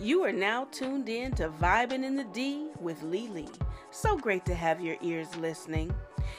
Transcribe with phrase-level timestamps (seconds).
[0.00, 3.48] You are now tuned in to Vibin' in the D with Lily.
[3.90, 5.92] So great to have your ears listening.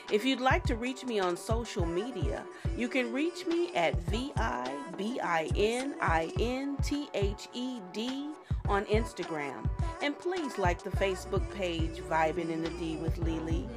[0.09, 2.45] If you'd like to reach me on social media,
[2.77, 7.82] you can reach me at V I B I N I N T H E
[7.92, 8.30] D
[8.70, 9.70] on Instagram.
[10.02, 13.68] And please like the Facebook page Vibin' in the D with Lily.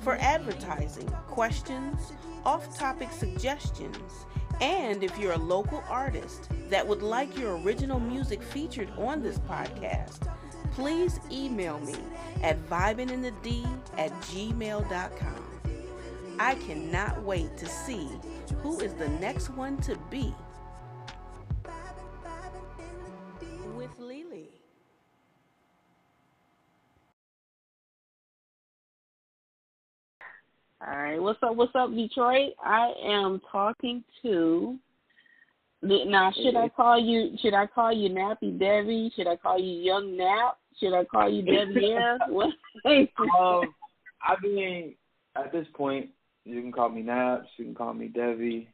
[0.00, 2.12] For advertising, questions,
[2.44, 4.26] off topic suggestions,
[4.60, 9.38] and if you're a local artist that would like your original music featured on this
[9.40, 10.28] podcast,
[10.72, 11.96] please email me
[12.42, 15.42] at vibinginthed at gmail.com.
[16.38, 18.08] I cannot wait to see
[18.62, 20.34] who is the next one to be
[30.84, 31.56] All right, what's up?
[31.56, 32.52] What's up, Detroit?
[32.62, 34.78] I am talking to.
[35.82, 37.36] Now, should I call you?
[37.40, 39.10] Should I call you Nappy Debbie?
[39.16, 40.58] Should I call you Young Nap?
[40.78, 41.94] Should I call you Debbie?
[42.28, 42.50] What?
[42.84, 43.74] um,
[44.22, 44.96] I mean,
[45.34, 46.10] at this point,
[46.44, 47.48] you can call me Naps.
[47.56, 48.68] You can call me Debbie.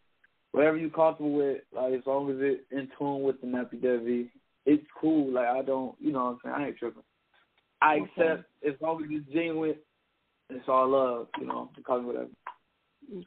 [0.51, 4.33] Whatever you're comfortable with, like as long as it's in tune with the Nappy Debbie,
[4.67, 5.33] it's cool.
[5.33, 7.03] Like I don't, you know, what I'm saying I ain't tripping.
[7.81, 8.11] I Okay.
[8.21, 9.77] accept as long as it's genuine.
[10.55, 11.70] It's all love, you know.
[11.77, 12.28] You call me whatever.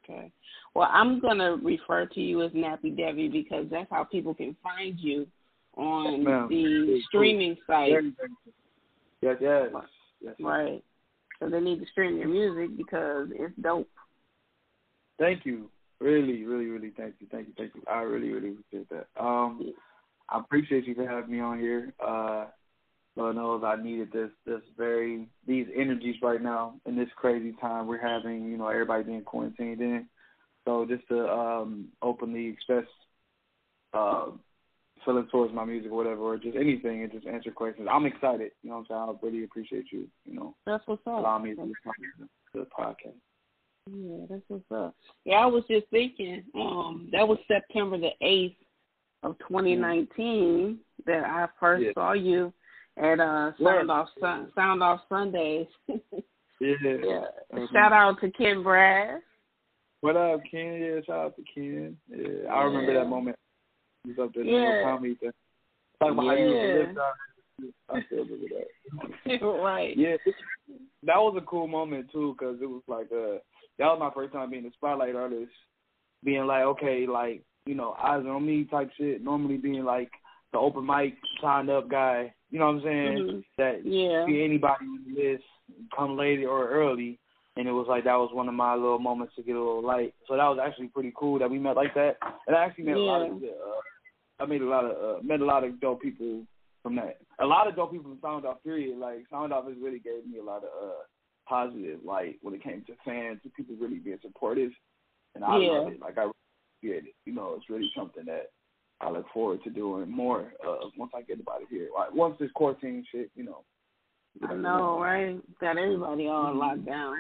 [0.04, 0.32] Okay.
[0.74, 5.00] Well, I'm gonna refer to you as Nappy Debbie because that's how people can find
[5.00, 5.28] you
[5.76, 6.48] on Ma'am.
[6.50, 7.92] the streaming site.
[9.22, 9.70] Yes, yes,
[10.22, 10.36] yes.
[10.40, 10.84] right?
[11.40, 13.90] So they need to stream your music because it's dope.
[15.20, 15.70] Thank you.
[16.00, 17.28] Really, really, really thank you.
[17.32, 17.84] Thank you, thank you.
[17.90, 19.08] I really, really appreciate that.
[19.22, 19.74] Um
[20.30, 21.94] I appreciate you for having me on here.
[22.06, 22.46] Uh
[23.16, 27.88] Lord knows I needed this this very these energies right now in this crazy time
[27.88, 30.08] we're having, you know, everybody being quarantined in.
[30.66, 32.86] So just to um openly express
[33.94, 34.28] uh
[35.06, 37.88] feelings towards my music or whatever, or just anything and just answer questions.
[37.92, 39.20] I'm excited, you know what I'm saying?
[39.22, 41.20] I really appreciate you, you know, That's what's up.
[41.20, 43.14] allowing me to part the the podcast.
[43.88, 44.96] Yeah, that's what's up.
[45.26, 48.56] Yeah, I was just thinking, um, that was September the eighth
[49.22, 51.92] of twenty nineteen that I first Yeah.
[51.94, 52.52] saw you
[52.98, 53.52] at uh.
[53.62, 55.68] Sound Off Sun Sound Off Sundays.
[56.62, 56.76] Yeah.
[56.82, 57.26] yeah.
[57.54, 57.72] Mhm.
[57.74, 59.22] Shout out to Ken Brass.
[60.00, 60.80] What up, Ken?
[60.82, 61.98] Yeah, shout out to Ken.
[62.08, 63.00] Yeah, I remember Yeah.
[63.00, 63.36] that moment.
[64.06, 64.84] He was up there Yeah.
[64.84, 65.32] comedy thing.
[66.00, 66.74] Talking about how you used to Yeah.
[66.76, 67.74] live down.
[67.90, 69.42] I still remember that.
[69.62, 69.98] right.
[69.98, 70.16] Yeah,
[71.04, 73.40] that was a cool moment too, because it was like uh,
[73.78, 75.52] that was my first time being a spotlight artist,
[76.24, 79.22] being like, okay, like you know, eyes on me type shit.
[79.22, 80.12] Normally being like
[80.56, 82.34] the open mic signed up guy.
[82.50, 83.18] You know what I'm saying?
[83.20, 83.44] Mhm.
[83.58, 84.26] That Yeah.
[84.26, 85.44] see anybody on the list
[85.94, 87.20] come late or early.
[87.58, 89.82] And it was like that was one of my little moments to get a little
[89.82, 90.14] light.
[90.28, 92.18] So that was actually pretty cool that we met like that.
[92.48, 93.82] And I actually met a lot of uh,
[94.40, 96.46] I made a lot of uh, met a lot of dope people
[96.84, 97.18] from that.
[97.40, 98.98] A lot of dope people from Sound Off period.
[98.98, 101.04] Like Sound Off has really gave me a lot of uh
[101.48, 104.72] positive light when it came to fans and people really being supportive.
[105.36, 105.72] And I Yeah.
[105.72, 106.00] love it.
[106.00, 106.30] Like I
[106.80, 107.16] appreciate it.
[107.26, 108.52] You know, it's really something that
[109.02, 111.90] I look forward to doing more of once I get about it here.
[111.96, 113.64] Like once this quarantine shit, you know.
[114.48, 115.40] I know, right?
[115.60, 116.58] Got everybody all Mhm.
[116.58, 117.18] locked down.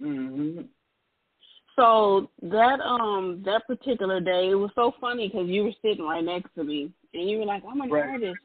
[0.00, 0.68] Mhm.
[1.76, 6.24] So that um that particular day, it was so funny because you were sitting right
[6.24, 8.08] next to me, and you were like, "I'm an Right.
[8.08, 8.42] artist,"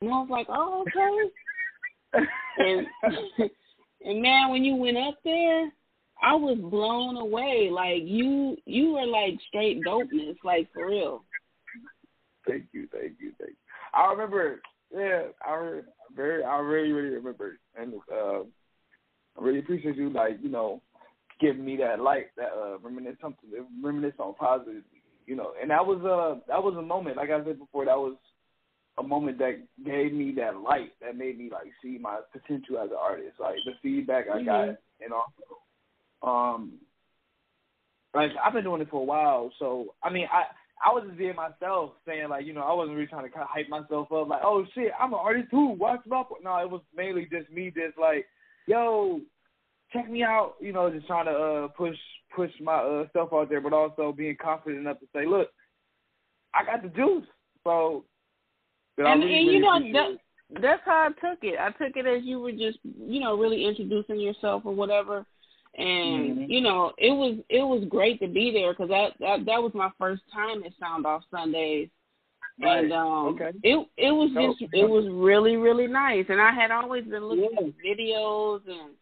[0.00, 1.30] and I was like, "Oh, okay."
[2.58, 2.86] and
[4.04, 5.72] and man, when you went up there,
[6.22, 7.70] I was blown away.
[7.70, 11.24] Like you, you were like straight dopeness, like for real.
[12.46, 13.56] Thank you, thank you, thank you.
[13.94, 14.60] I remember,
[14.94, 15.82] yeah, I re-
[16.14, 20.80] very, I really, really remember, and uh, I really appreciate you, like you know,
[21.40, 23.50] giving me that light, that uh, reminisce something,
[23.82, 24.82] reminisce on positive,
[25.26, 27.98] you know, and that was uh, that was a moment, like I said before, that
[27.98, 28.16] was
[28.98, 32.90] a moment that gave me that light, that made me like see my potential as
[32.90, 34.76] an artist, like the feedback I got, Mhm.
[35.00, 35.62] and also,
[36.22, 36.72] um,
[38.14, 40.46] like I've been doing it for a while, so I mean, I
[40.84, 43.42] I was just being myself, saying like, you know, I wasn't really trying to kind
[43.42, 45.76] of hype myself up, like, oh shit, I'm an artist too.
[45.78, 48.26] Watch my no, it was mainly just me, just like,
[48.66, 49.20] yo,
[49.92, 51.96] check me out, you know, just trying to uh push
[52.34, 55.50] push my uh stuff out there, but also being confident enough to say, look,
[56.54, 57.26] I got the juice,
[57.64, 58.04] so.
[58.98, 61.58] I and really, and really you know that that's how I took it.
[61.58, 65.24] I took it as you were just you know really introducing yourself or whatever.
[65.78, 66.50] And Mhm.
[66.50, 69.72] you know it was it was great to be there because that, that that was
[69.74, 71.88] my first time at Sound Off Sundays,
[72.60, 73.52] and um Okay.
[73.62, 76.26] it it was just it was really really nice.
[76.28, 77.66] And I had always been looking Yeah.
[77.68, 78.94] at videos and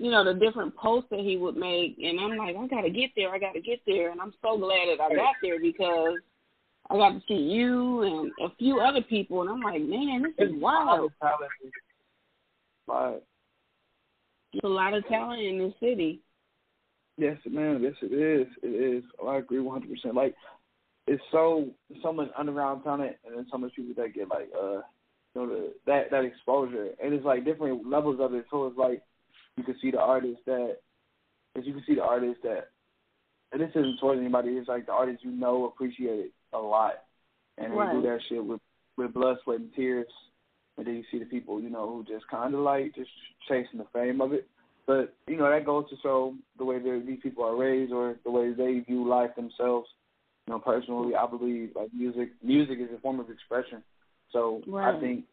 [0.00, 3.10] you know the different posts that he would make, and I'm like I gotta get
[3.14, 6.20] there, I gotta get there, and I'm so glad that I got there because
[6.90, 10.48] I got to see you and a few other people, and I'm like, man, this
[10.48, 11.12] is wild.
[14.54, 16.20] There's a lot of talent in this city.
[17.16, 17.80] Yes, man.
[17.82, 18.46] Yes, it is.
[18.62, 19.04] It is.
[19.20, 19.88] Oh, I agree 100.
[19.88, 20.34] percent Like,
[21.06, 21.70] it's so
[22.02, 24.80] so much underground talent, and then so much people that get like uh,
[25.34, 28.46] you know, the, that that exposure, and it's like different levels of it.
[28.50, 29.02] So it's like
[29.56, 30.78] you can see the artists that,
[31.56, 32.70] as you can see the artists that,
[33.52, 34.50] and this isn't towards anybody.
[34.50, 36.94] It's like the artists you know appreciate it a lot,
[37.58, 37.94] and right.
[37.94, 38.60] they do that shit with
[38.96, 40.06] with blood, sweat, and tears.
[40.76, 43.10] And then you see the people, you know, who just kind of like just
[43.48, 44.48] chasing the fame of it.
[44.86, 48.16] But you know that goes to show the way that these people are raised or
[48.24, 49.88] the way they view life themselves.
[50.46, 53.82] You know, personally, I believe like music, music is a form of expression.
[54.30, 54.94] So right.
[54.94, 55.24] I think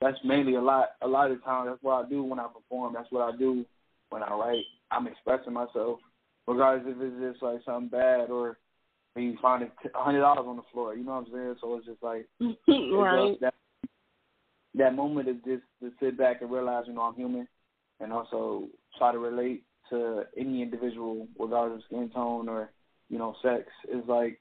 [0.00, 0.90] that's mainly a lot.
[1.02, 2.94] A lot of the time, that's what I do when I perform.
[2.94, 3.64] That's what I do
[4.10, 4.64] when I write.
[4.90, 6.00] I'm expressing myself,
[6.48, 8.58] regardless if it's just like something bad or
[9.14, 10.94] me finding a hundred dollars on the floor.
[10.94, 11.56] You know what I'm saying?
[11.60, 13.40] So it's just like right.
[13.40, 13.54] that,
[14.74, 17.46] that moment is just to sit back and realize, you know, I'm human
[18.00, 22.70] and also try to relate to any individual, regardless of skin tone or
[23.08, 23.64] you know sex.
[23.92, 24.40] Is like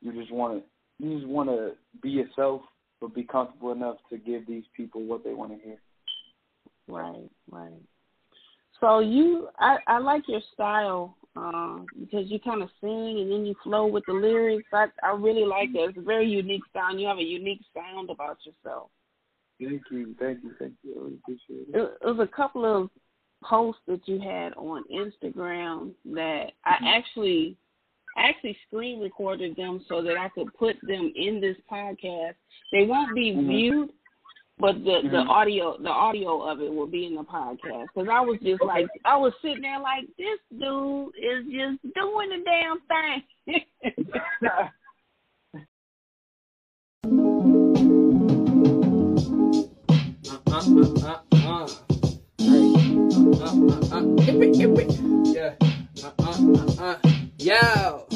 [0.00, 1.72] you just want to you just want to
[2.02, 2.62] be yourself,
[3.00, 5.78] but be comfortable enough to give these people what they want to hear.
[6.86, 7.72] Right, right.
[8.80, 13.44] So you, I, I like your style uh, because you kind of sing and then
[13.44, 14.68] you flow with the lyrics.
[14.72, 15.88] I, I really like that.
[15.90, 17.00] It's a very unique sound.
[17.00, 18.90] You have a unique sound about yourself.
[19.60, 20.94] Thank you, thank you, thank you.
[20.94, 21.76] I really appreciate it.
[21.76, 22.90] It, it was a couple of
[23.42, 26.84] posts that you had on Instagram that mm-hmm.
[26.84, 27.56] I actually
[28.16, 32.34] actually screen recorded them so that I could put them in this podcast.
[32.72, 33.48] They won't be mm-hmm.
[33.48, 33.90] viewed,
[34.58, 35.08] but the mm-hmm.
[35.08, 37.86] the audio the audio of it will be in the podcast.
[37.94, 42.30] Because I was just like I was sitting there like this dude is just doing
[42.30, 43.64] the damn thing.
[50.50, 50.62] uh,
[51.02, 51.68] uh, uh.
[52.40, 52.64] Uh,
[53.40, 54.02] uh, uh.
[55.24, 55.54] Yeah.
[56.02, 56.96] Uh, uh, uh, uh.
[57.38, 58.06] Yo.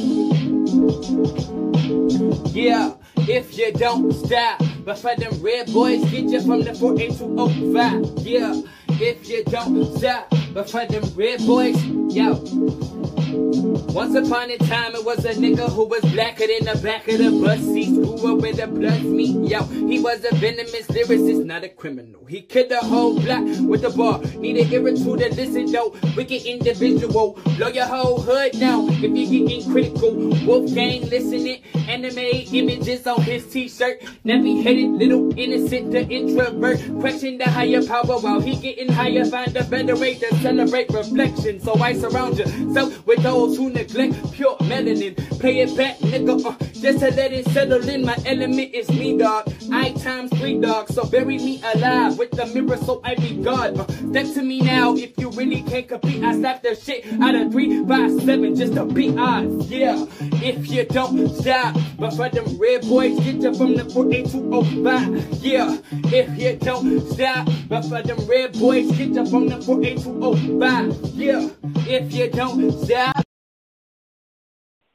[2.52, 2.94] Yeah.
[3.28, 8.26] If you don't stop, but for them red boys, get you from the 48205.
[8.26, 8.62] Yeah.
[8.88, 12.91] If you don't stop, but for them red boys, yo.
[13.32, 17.16] Once upon a time, it was a nigga who was blacker than the back of
[17.18, 17.94] the bus seat.
[17.94, 19.62] Grew up with the blood meat, yo.
[19.62, 22.24] He was a venomous lyricist, not a criminal.
[22.26, 24.18] He killed the whole block with a bar.
[24.36, 25.96] Need an ear to listen, though.
[26.14, 27.38] Wicked individual.
[27.56, 30.12] Blow your whole hood now if you're getting critical.
[30.46, 31.62] Wolfgang listening.
[31.88, 32.18] Anime
[32.52, 34.02] images on his t-shirt.
[34.26, 36.80] Nappy headed little innocent, the introvert.
[37.00, 39.24] Question the higher power while he getting higher.
[39.24, 41.60] Find a better way to celebrate reflection.
[41.60, 45.16] So I surround yourself with those who neglect pure melanin.
[45.38, 48.04] Play it back, nigga, uh, just to let it settle in.
[48.04, 49.52] My element is me, dog.
[49.72, 50.88] I times three, dog.
[50.88, 53.78] So bury me alive with the mirror so I be God.
[53.78, 56.22] Uh, step to me now if you really can't compete.
[56.22, 59.70] I slap the shit out of three, five, seven just to be odds.
[59.70, 60.06] Yeah,
[60.42, 61.76] if you don't stop.
[61.98, 65.42] But for them red boys, get you from the 48205.
[65.42, 65.78] Yeah,
[66.12, 67.48] if you don't stop.
[67.68, 71.14] But for them red boys, get you from the 48205.
[71.14, 71.48] Yeah,
[71.86, 73.11] if you don't stop.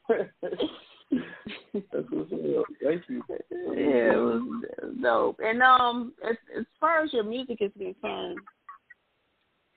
[0.08, 2.64] That's what's up.
[2.82, 3.22] Thank you.
[3.28, 4.64] Yeah, it was
[5.02, 5.40] dope.
[5.42, 8.38] And um, as as far as your music is concerned,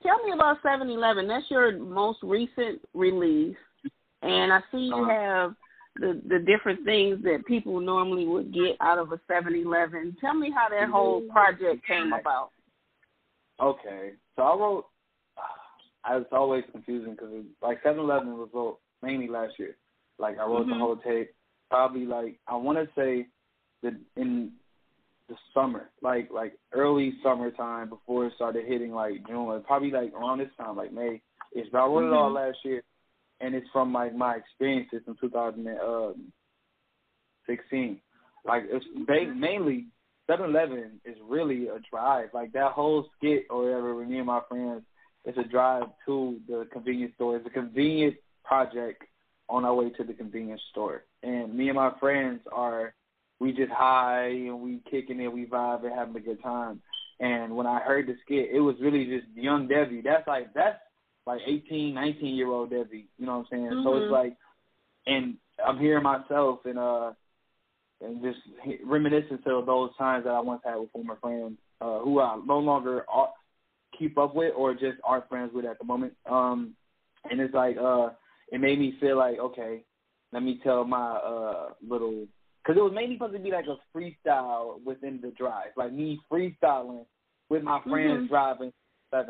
[0.02, 1.28] tell me about Seven Eleven.
[1.28, 3.56] That's your most recent release,
[4.22, 5.10] and I see you uh-huh.
[5.10, 5.54] have
[5.96, 10.16] the the different things that people normally would get out of a Seven Eleven.
[10.20, 11.32] Tell me how that whole mm-hmm.
[11.32, 12.50] project came about.
[13.60, 14.86] Okay, so I wrote.
[15.38, 19.76] Ah, I was always confusing because like Seven Eleven was wrote mainly last year.
[20.22, 20.70] Like I wrote mm-hmm.
[20.70, 21.34] the whole tape
[21.68, 23.26] probably like I want to say
[23.82, 24.52] that in
[25.28, 30.38] the summer, like like early summertime before it started hitting like June, probably like around
[30.38, 31.20] this time, like May.
[31.52, 32.14] It's but I wrote mm-hmm.
[32.14, 32.84] it all last year,
[33.40, 38.00] and it's from like my experiences in 2016.
[38.44, 39.86] Like it's ba- mainly
[40.30, 42.28] 7-Eleven is really a drive.
[42.32, 44.82] Like that whole skit or whatever with me and my friends,
[45.24, 47.36] it's a drive to the convenience store.
[47.36, 49.04] It's a convenient project
[49.52, 51.04] on our way to the convenience store.
[51.22, 52.94] And me and my friends are
[53.38, 56.80] we just high and we kicking it, we vibe and having a good time.
[57.20, 60.00] And when I heard the skit, it was really just young Debbie.
[60.02, 60.78] That's like that's
[61.26, 63.08] like eighteen, nineteen year old Debbie.
[63.18, 63.64] You know what I'm saying?
[63.64, 63.84] Mm-hmm.
[63.84, 64.36] So it's like,
[65.06, 67.12] and I'm hearing myself and uh
[68.00, 68.38] and just
[68.84, 72.58] reminiscing to those times that I once had with former friends uh, who I no
[72.58, 73.28] longer are,
[73.96, 76.14] keep up with or just aren't friends with at the moment.
[76.28, 76.74] Um,
[77.30, 78.10] and it's like uh,
[78.52, 79.82] it made me feel like okay,
[80.32, 82.26] let me tell my uh little
[82.62, 86.20] because it was mainly supposed to be like a freestyle within the drive, like me
[86.30, 87.04] freestyling
[87.48, 88.28] with my friends Mhm.
[88.28, 88.72] driving,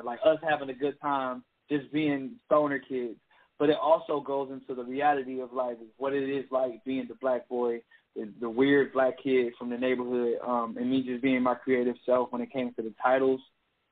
[0.05, 3.19] like us having a good time, just being stoner kids.
[3.59, 7.15] But it also goes into the reality of like what it is like being the
[7.15, 7.81] black boy,
[8.17, 11.97] the, the weird black kid from the neighborhood, um, and me just being my creative
[12.05, 13.41] self when it came to the titles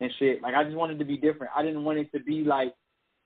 [0.01, 0.43] and shit.
[0.43, 1.53] Like I just wanted to be different.
[1.57, 2.75] I didn't want it to be like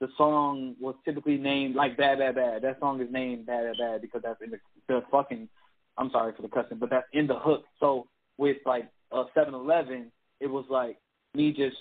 [0.04, 2.62] the song was typically named like Bad Bad Bad.
[2.62, 5.48] That song is named Bad Bad Bad because that's in the, the fucking.
[5.96, 7.64] I'm sorry for the cussing, but that's in the hook.
[7.80, 8.06] So
[8.36, 10.98] with like uh, 7-Eleven, it was like
[11.34, 11.76] me just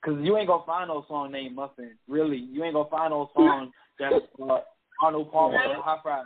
[0.00, 1.96] because you ain't gonna find no song named Muffin.
[2.06, 4.58] Really, you ain't gonna find no song that's uh,
[5.02, 6.22] Arnold Palmer or Hot Fry.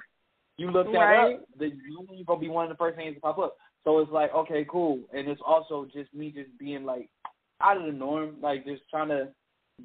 [0.59, 1.37] You look that Right.
[1.37, 3.57] up, then you gonna be one of the first names to pop up.
[3.85, 7.09] So it's like okay, cool, and it's also just me just being like
[7.63, 9.29] out of the norm, like just trying to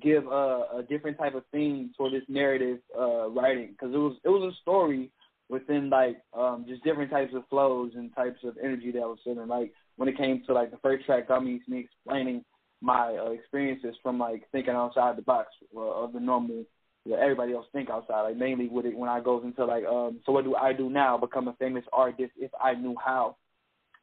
[0.01, 4.15] give a, a different type of theme for this narrative uh, writing because it was
[4.23, 5.11] it was a story
[5.49, 9.19] within like um, just different types of flows and types of energy that I was
[9.23, 9.47] feeling.
[9.47, 12.43] Like when it came to like the first track, Dummies, me explaining
[12.81, 16.65] my uh, experiences from like thinking outside the box uh, of the normal
[17.05, 18.21] that everybody else think outside.
[18.21, 20.89] Like mainly with it when I goes into like um, so what do I do
[20.89, 21.17] now?
[21.17, 23.37] Become a famous artist if I knew how.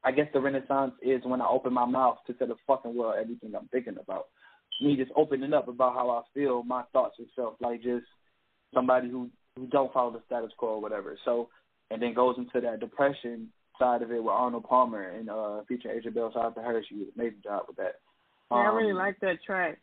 [0.02, 3.16] I guess the renaissance is when I open my mouth to tell the fucking world
[3.20, 4.28] everything I'm thinking about.
[4.80, 8.06] Me just opening up about how I feel, my thoughts and stuff, like just
[8.74, 11.18] somebody who who don't follow the status quo or whatever.
[11.24, 11.48] So,
[11.90, 15.96] and then goes into that depression side of it with Arnold Palmer and uh featuring
[15.96, 16.30] Adrian Bell.
[16.32, 17.96] Shout out to her, she did an amazing job with that.
[18.50, 19.78] Yeah, I really Um, like that track.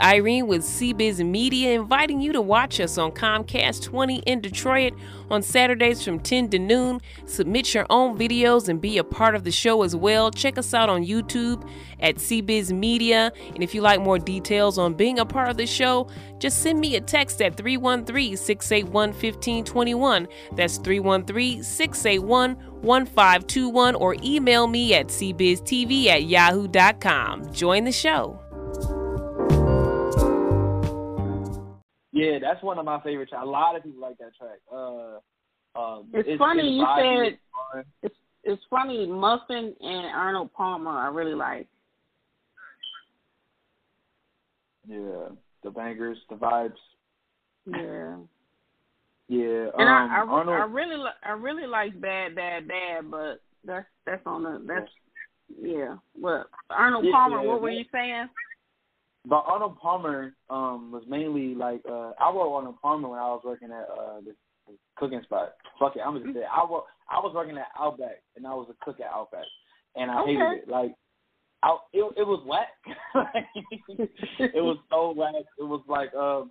[0.00, 4.94] Irene with CBiz Media inviting you to watch us on Comcast 20 in Detroit
[5.30, 7.00] on Saturdays from 10 to noon.
[7.26, 10.30] Submit your own videos and be a part of the show as well.
[10.30, 11.68] Check us out on YouTube
[12.00, 13.32] at CBiz Media.
[13.54, 16.80] And if you like more details on being a part of the show, just send
[16.80, 20.28] me a text at 313 681 1521.
[20.56, 27.52] That's 313 681 1521 or email me at cbiztv at yahoo.com.
[27.52, 28.39] Join the show.
[32.20, 33.44] Yeah, that's one of my favorite tracks.
[33.44, 34.58] A lot of people like that track.
[34.72, 35.18] Uh,
[35.78, 37.40] um, It's funny you said- it's
[37.72, 37.84] fun.
[38.02, 39.06] It's it's funny.
[39.06, 41.68] Muffin and Arnold Palmer, I really like.
[44.88, 45.28] Yeah,
[45.62, 46.72] the bangers, the vibes.
[47.66, 48.16] Yeah.
[49.28, 50.48] Yeah, And um, I, I, Arnold.
[50.60, 54.90] I really, I really like Bad, Bad, Bad, but that's that's on the that's
[55.62, 55.96] yeah.
[56.20, 58.28] But Arnold Palmer, yeah, what were you saying?
[59.26, 63.42] But Arnold Palmer um was mainly like uh I wrote Arnold Palmer when I was
[63.44, 64.34] working at uh the,
[64.66, 65.52] the cooking spot.
[65.78, 68.68] Fuck it, I'm gonna say I wa I was working at Outback and I was
[68.70, 69.46] a cook at Outback.
[69.96, 70.32] and I Okay.
[70.34, 70.68] hated it.
[70.68, 70.94] Like,
[71.62, 72.68] I it, it was whack.
[74.38, 75.44] it was so whack.
[75.58, 76.50] It was like um.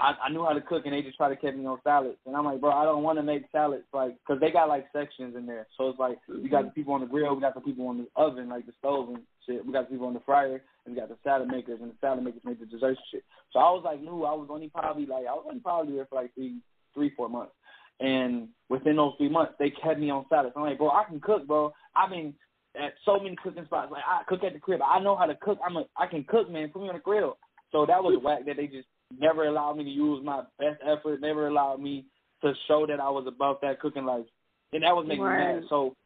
[0.00, 2.18] I, I knew how to cook, and they just try to keep me on salads.
[2.24, 4.86] And I'm like, bro, I don't want to make salads, like, because they got like
[4.92, 5.66] sections in there.
[5.76, 7.98] So it's like we got the people on the grill, we got the people on
[7.98, 9.18] the oven, like the stove and
[9.48, 9.66] shit.
[9.66, 11.96] We got the people on the fryer, and we got the salad makers, and the
[12.00, 13.24] salad makers make the desserts and shit.
[13.52, 14.24] So I was like, new.
[14.24, 16.58] I was only probably like, I was only probably there for like three,
[16.94, 17.52] three, four months.
[18.00, 20.54] And within those three months, they kept me on salads.
[20.56, 21.72] I'm like, bro, I can cook, bro.
[21.96, 22.34] I've been
[22.76, 23.90] at so many cooking spots.
[23.90, 24.80] Like I cook at the crib.
[24.84, 25.58] I know how to cook.
[25.64, 26.68] I'm a, I can cook, man.
[26.68, 27.38] Put me on the grill.
[27.72, 28.86] So that was whack that they just
[29.18, 31.20] never allowed me to use my best effort.
[31.20, 32.06] Never allowed me
[32.42, 34.26] to show that I was above that cooking life,
[34.72, 35.62] and that was making me mad.
[35.68, 35.96] So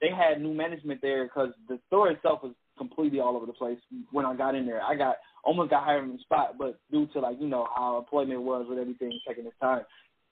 [0.00, 2.54] they had new management there because the store itself was
[2.88, 3.78] completely all over the place
[4.10, 4.82] when I got in there.
[4.82, 7.98] I got almost got hired on the spot, but due to like you know how
[7.98, 9.82] employment was with everything taking its time,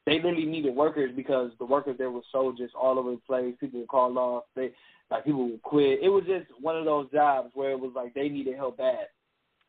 [0.06, 3.54] they literally needed workers because the workers there were so just all over the place.
[3.60, 4.44] People would call off.
[4.54, 4.72] They
[5.10, 6.00] like people would quit.
[6.02, 9.06] It was just one of those jobs where it was like they needed help bad.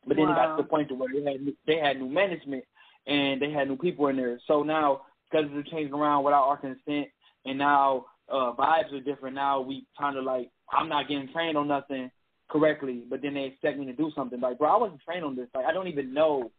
[0.06, 2.64] But then it got to the point to where they had they had new management
[3.06, 4.38] and they had new people in there.
[4.46, 7.08] So now schedules are changing around without our consent,
[7.44, 9.34] and now uh vibes are different.
[9.34, 12.10] Now we kind of like I'm not getting trained on nothing
[12.52, 14.40] correctly, but then they expect me to do something.
[14.40, 15.48] Like, bro, I wasn't trained on this.
[15.54, 16.50] Like, I don't even know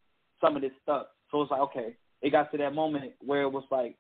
[0.42, 1.08] some of this stuff.
[1.32, 3.96] So it's like, okay, it got to that moment where it was like,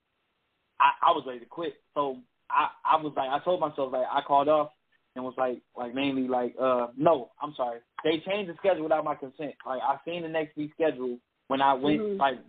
[0.79, 1.75] I, I was ready to quit.
[1.93, 2.17] So
[2.49, 4.71] I, I was like, I told myself like, I called off
[5.15, 7.79] and was like, like mainly like, uh, no, I'm sorry.
[8.03, 9.53] They changed the schedule without my consent.
[9.65, 12.19] Like, I seen the next week's schedule when I went Mhm.
[12.19, 12.39] like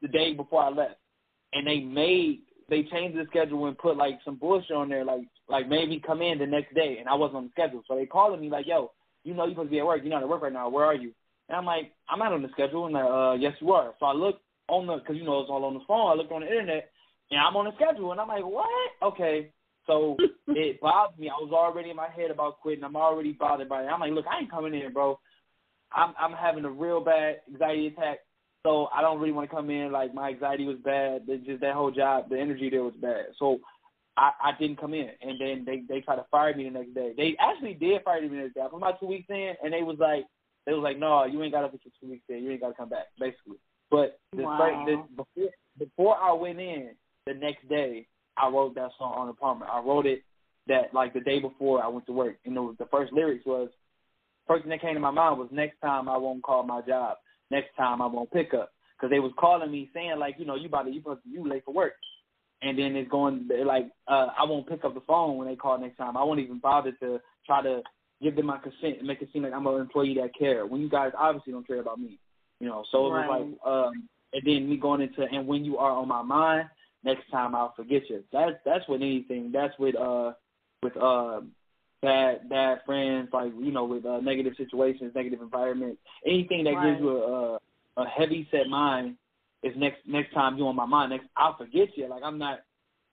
[0.00, 0.96] the day before I left,
[1.52, 5.22] and they made they changed the schedule and put like some bullshit on there, like
[5.48, 7.82] like made me come in the next day, and I wasn't on the schedule.
[7.88, 8.92] So they calling me like, yo,
[9.24, 10.00] you know you're supposed to be at work.
[10.02, 10.68] You're not at work right now.
[10.68, 11.12] Where are you?
[11.48, 12.86] And I'm like, I'm not on the schedule.
[12.86, 13.94] And they're, uh, yes, you are.
[13.98, 16.10] So I look on the, because you know it's all on the phone.
[16.10, 16.90] I looked on the internet,
[17.30, 18.68] and I'm on the schedule, and I'm like, what?
[19.02, 19.50] Okay.
[19.86, 20.16] So
[20.48, 21.28] it bothered me.
[21.28, 22.84] I was already in my head about quitting.
[22.84, 23.86] I'm already bothered by it.
[23.86, 25.18] I'm like, look, I ain't coming in, bro.
[25.92, 28.18] I'm I'm having a real bad anxiety attack.
[28.62, 31.26] So I don't really want to come in like my anxiety was bad.
[31.46, 33.26] Just that whole job, the energy there was bad.
[33.38, 33.58] So
[34.18, 36.94] I, I didn't come in, and then they they tried to fire me the next
[36.94, 37.12] day.
[37.16, 38.62] They actually did fire me the next day.
[38.62, 40.24] I put my two weeks in, and they was like,
[40.66, 42.42] they was like, no, you ain't got to put your two weeks in.
[42.42, 43.58] You ain't got to come back, basically.
[43.90, 44.84] But the Wow.
[44.86, 46.90] the, before before I went in
[47.26, 49.70] the next day, I wrote that song on the apartment.
[49.72, 50.24] I wrote it
[50.66, 53.46] that like the day before I went to work, and it was, the first lyrics
[53.46, 53.70] was
[54.48, 57.18] first thing that came to my mind was next time I won't call my job.
[57.52, 60.56] Next time I won't pick up because they was calling me saying like you know
[60.56, 61.92] you about to you you late for work,
[62.62, 65.78] and then it's going like uh, I won't pick up the phone when they call
[65.78, 66.16] next time.
[66.16, 67.82] I won't even bother to try to
[68.22, 70.80] give them my consent and make it seem like I'm an employee that care when
[70.80, 72.18] you guys obviously don't care about me,
[72.60, 72.84] you know.
[72.90, 76.08] So it was like um, and then me going into and when you are on
[76.08, 76.68] my mind
[77.04, 78.24] next time I'll forget you.
[78.32, 79.52] That's that's with anything.
[79.52, 80.32] That's with uh
[80.82, 81.40] with uh
[82.02, 86.90] bad bad friends, like you know, with uh, negative situations, negative environments, anything that Right.
[86.90, 87.58] gives you a, a
[87.98, 89.16] a heavy set mind
[89.62, 91.10] is next next time you on my mind.
[91.10, 92.08] Next, I'll forget you.
[92.08, 92.60] Like I'm not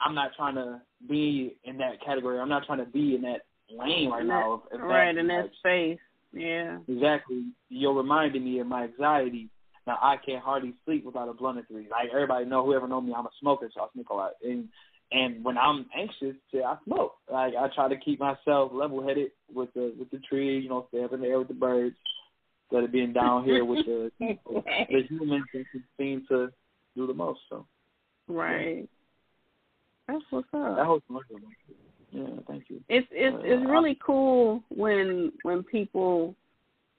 [0.02, 2.40] I'm not trying to be in that category.
[2.40, 4.64] I'm not trying to be in that lane right In now.
[4.72, 6.00] if- if right that- in that space.
[6.34, 6.80] Yeah.
[6.88, 7.46] Exactly.
[7.70, 9.50] You're reminding me of my anxiety.
[9.88, 11.88] Now I can't hardly sleep without a blunt or three.
[11.90, 14.32] Like everybody know, whoever know me, I'm a smoker, so I smoke a lot.
[14.44, 14.68] And
[15.12, 17.14] and when I'm anxious, yeah, I smoke.
[17.32, 20.88] Like I try to keep myself level headed with the with the tree, you know,
[20.90, 21.96] stay up in the air with the birds,
[22.72, 25.66] instead of being down here with the the humans that
[25.98, 26.50] seem to
[26.96, 27.40] do the most.
[27.50, 27.66] So
[28.28, 28.88] Right.
[30.08, 30.76] That's what's up.
[30.78, 31.02] that whole
[32.12, 32.82] yeah, thank you.
[32.88, 36.36] it's it's Uh, it's really cool when when people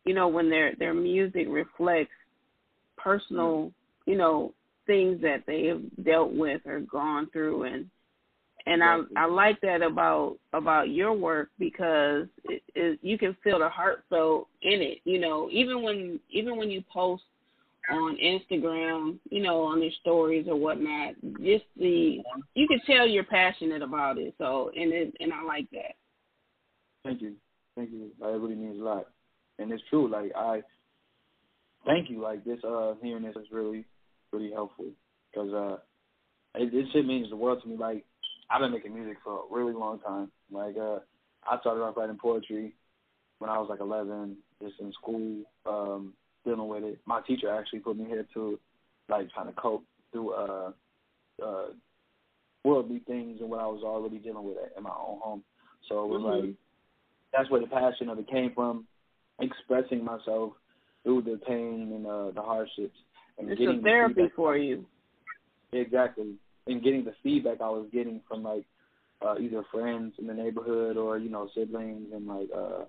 [0.05, 2.13] you know when their their music reflects
[2.97, 3.73] personal
[4.05, 4.53] you know
[4.87, 7.89] things that they have dealt with or gone through and
[8.67, 8.83] and.
[8.83, 13.69] I I like that about about your work because it, it, you can feel the
[13.69, 17.23] heart so in it you know even when even when you post
[17.91, 22.21] on Instagram you know on your stories or whatnot just the
[22.55, 25.95] you can tell you're passionate about it so and it and I like that
[27.07, 27.35] Thank you,
[27.77, 28.11] thank you.
[28.21, 29.07] Like, it really means a lot,
[29.61, 30.11] and it's true.
[30.11, 30.63] Like I,
[31.85, 32.21] thank you.
[32.21, 33.85] Like this, uh, hearing this is really,
[34.33, 34.87] really helpful
[35.31, 35.77] because uh,
[36.61, 37.77] it, it shit means the world to me.
[37.77, 38.05] Like
[38.51, 40.31] I've been making music for a really long time.
[40.51, 40.99] Like uh,
[41.45, 42.75] I started off writing poetry
[43.39, 46.99] when I was like 11, just in school, um, dealing with it.
[47.07, 48.59] My teacher actually put me here to,
[49.09, 50.73] like, trying to cope through uh,
[51.45, 51.67] uh,
[52.65, 55.45] worldly things and what I was already dealing with in my own home.
[55.89, 56.43] So it was Mhm.
[56.43, 56.55] like
[57.33, 58.87] that's where the passion of it came from,
[59.39, 60.55] expressing myself
[61.03, 62.99] through the pain and uh, the hardships
[63.39, 64.87] and It's getting a therapy for you.
[65.73, 66.35] Exactly,
[66.67, 68.65] and getting the feedback I was getting from like
[69.25, 72.85] uh, either friends in the neighborhood or you know siblings and like uh,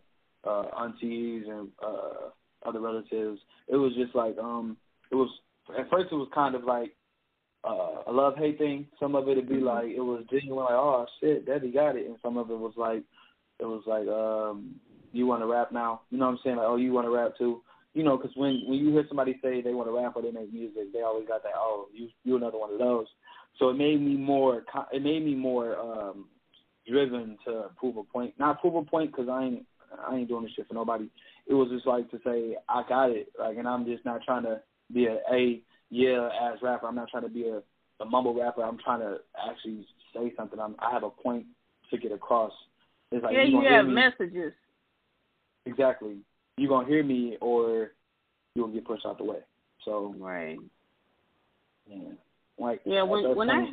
[0.47, 2.29] uh, aunties and uh,
[2.65, 3.39] other relatives.
[3.67, 4.77] It was just like um,
[5.11, 5.29] it was
[5.77, 6.95] at first it was kind of like
[7.63, 8.87] uh, a love hate thing.
[8.99, 9.65] Some of it'd be Mm-hmm.
[9.65, 12.73] like it was genuine, like oh shit, Debbie got it, and some of it was
[12.77, 13.03] like
[13.59, 14.75] it was like um,
[15.11, 16.01] you want to rap now?
[16.09, 16.57] You know what I'm saying?
[16.57, 17.61] Like oh you want to rap too?
[17.93, 20.31] You know, because when when you hear somebody say they want to rap or they
[20.31, 23.07] make music, they always got that oh you you another one of those.
[23.59, 26.25] So it made me more co- it made me more um,
[26.87, 28.33] driven to prove a point.
[28.37, 29.65] Not prove a point because I ain't
[30.07, 31.09] I ain't doing this shit for nobody.
[31.47, 34.43] It was just like to say I got it, like, and I'm just not trying
[34.43, 34.61] to
[34.93, 36.87] be a a yeah ass rapper.
[36.87, 37.61] I'm not trying to be a,
[38.01, 38.63] a mumble rapper.
[38.63, 39.17] I'm trying to
[39.49, 40.59] actually say something.
[40.59, 41.45] I'm, I have a point
[41.91, 42.51] to get across.
[43.11, 44.53] It's like yeah, you you have me messages.
[45.65, 46.17] exactly.
[46.57, 47.91] You gonna hear me or
[48.55, 49.39] you will get pushed out the way.
[49.85, 50.57] So Right.
[51.87, 52.11] yeah,
[52.57, 53.69] like Yeah, when when I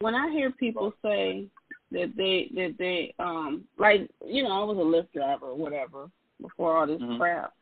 [0.00, 1.46] when I hear people say
[1.90, 6.10] that they that they um like you know I was a Lyft driver or whatever
[6.40, 7.18] before all this Mhm.
[7.18, 7.52] crap,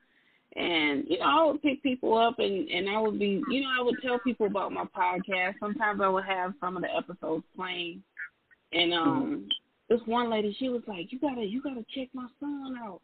[0.57, 3.71] and you know I would pick people up and and I would be you know
[3.79, 5.59] I would tell people about my podcast.
[5.61, 8.03] Sometimes I would have some of the episodes playing,
[8.73, 9.49] and um
[9.89, 13.01] this one lady she was like you gotta you gotta check my son out.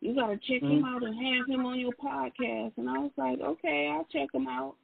[0.00, 0.94] You gotta check him Mhm.
[0.94, 2.72] out and have him on your podcast.
[2.76, 4.76] And I was like, okay, I'll check him out.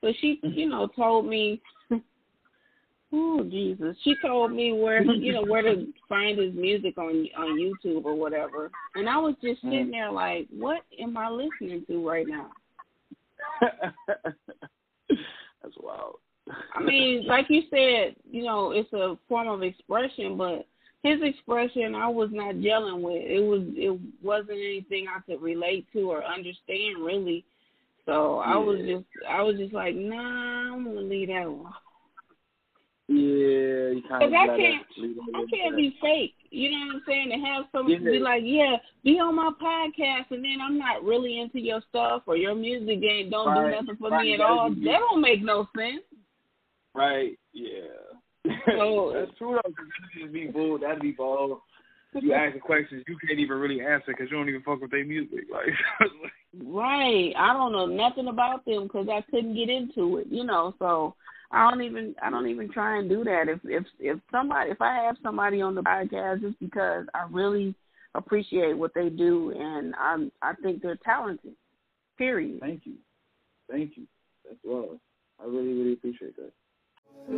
[0.00, 0.58] So she, mm-hmm.
[0.58, 1.60] you know, told me,
[3.12, 7.58] oh Jesus, she told me where, you know, where to find his music on on
[7.58, 8.70] YouTube or whatever.
[8.94, 9.70] And I was just mm.
[9.70, 12.50] sitting there like, what am I listening to right now?
[15.60, 16.16] That's wild.
[16.74, 20.66] I mean, like you said, you know, it's a form of expression, but
[21.02, 23.22] his expression I was not gelling with.
[23.22, 27.44] It was it wasn't anything I could relate to or understand really.
[28.10, 31.72] So I was just I was just like, nah, I'm gonna leave that one.
[33.08, 34.86] yeah, you kind of Because I can't,
[35.34, 36.34] I can't be fake.
[36.50, 37.30] You know what I'm saying?
[37.30, 38.10] To have someone Yeah.
[38.10, 42.22] be like, yeah, be on my podcast, and then I'm not really into your stuff
[42.26, 44.70] or your music game don't Right, do nothing for right, me at all.
[44.70, 46.02] That don't make no sense.
[46.94, 47.38] Right.
[47.52, 47.70] Yeah.
[48.76, 49.70] So- That's true though.
[49.70, 50.78] That'd just be bull.
[50.78, 51.62] That'd be bull.
[52.14, 55.04] You asking questions you can't even really answer because you don't even fuck with their
[55.04, 55.44] music.
[55.52, 56.10] Like,
[56.64, 57.32] Right.
[57.38, 60.26] I don't know nothing about them because I couldn't get into it.
[60.28, 61.14] You know, so
[61.52, 63.48] I don't even I don't even try and do that.
[63.48, 67.74] If if if somebody if I have somebody on the podcast, it's because I really
[68.14, 71.54] appreciate what they do and I'm I think they're talented.
[72.18, 72.60] Period.
[72.60, 72.94] thank you,
[73.70, 74.04] thank you.
[74.44, 74.98] That's well.
[75.40, 76.52] I really, really appreciate that.
[77.28, 77.32] I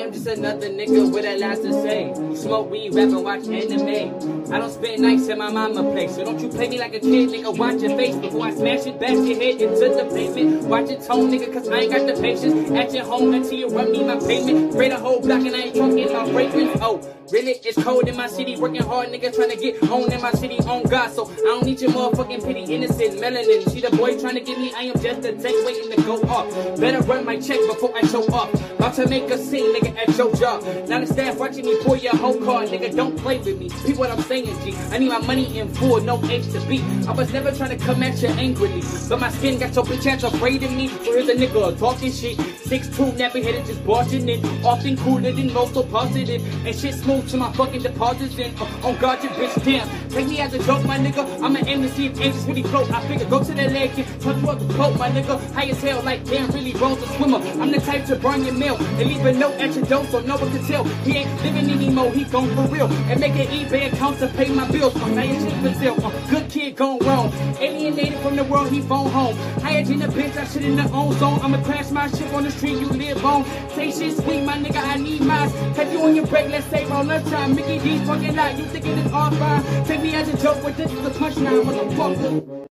[0.00, 2.12] am just another nigga with a lot to say.
[2.34, 4.52] Smoke weed, rap, and watch anime.
[4.52, 6.16] I don't spend nights at my mama place.
[6.16, 7.56] So don't you play me like a kid, nigga.
[7.56, 10.62] Watch your face before I smash it, bash your head into the pavement.
[10.64, 12.70] Watch your tone, nigga, cause I ain't got the patience.
[12.72, 14.72] At your home until you run me my payment.
[14.72, 16.78] Spray the whole block and I ain't in my fragrance.
[16.82, 17.00] Oh,
[17.32, 17.52] really?
[17.64, 18.56] It's cold in my city.
[18.56, 21.12] Working hard, nigga, trying to get on in my city on God.
[21.12, 23.72] So I don't need your motherfucking pity, innocent melanin.
[23.72, 24.72] She the boy trying to get me.
[24.74, 26.48] I am just a tank waiting to go off.
[26.78, 28.52] Better run my check before I show up.
[28.54, 30.62] About to make a scene, nigga, at your job.
[30.88, 32.94] Now the staff watching me pour your whole car, nigga.
[32.94, 33.68] Don't play with me.
[33.84, 34.74] Peep what I'm saying, G.
[34.90, 36.82] I need my money in full, no H to B.
[37.06, 40.06] I was never trying to come at you angrily, but my skin got your bitch
[40.06, 40.88] ass afraid of me.
[40.88, 42.38] So here's a nigga talking shit.
[42.68, 44.44] Six two nappy headed, just barging in.
[44.64, 46.42] Often cooler than most, so positive.
[46.66, 48.54] And shit smooth to my fucking deposits in.
[48.58, 49.88] Uh, oh God, you bitch, damn.
[50.10, 51.26] Take me as a joke, my nigga.
[51.68, 52.90] Aim to see if angels really float.
[52.90, 55.52] I figure go to the lake and punch you up the coat, my nigga.
[55.52, 57.38] High as hell, like damn, really rolls a swimmer.
[57.60, 60.20] I'm the type to burn your mail and leave a note at your door so
[60.20, 60.84] no one can tell.
[60.84, 62.86] He ain't living anymore, he gone for real.
[62.86, 64.94] And make an eBay account to pay my bills.
[64.96, 66.12] Your shit for sale.
[66.30, 67.32] Good kid gone wrong.
[67.60, 69.36] Alienated from the world, he phone home.
[69.60, 71.40] Higher than a bitch, I shit in the own zone.
[71.42, 73.44] I'ma crash my ship on the street you live on.
[73.74, 75.50] Say shit sweet, my nigga, I need mine.
[75.74, 77.54] Catch you on your break, let's save on lunchtime.
[77.54, 79.84] Mickey D's fucking lot, you thinking it's all fine.
[79.84, 82.66] Take me as a joke, but this is a punchline, motherfucker.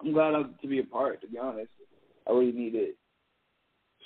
[0.00, 1.20] I'm glad I'm, to be a part.
[1.22, 1.70] To be honest,
[2.26, 2.90] I really needed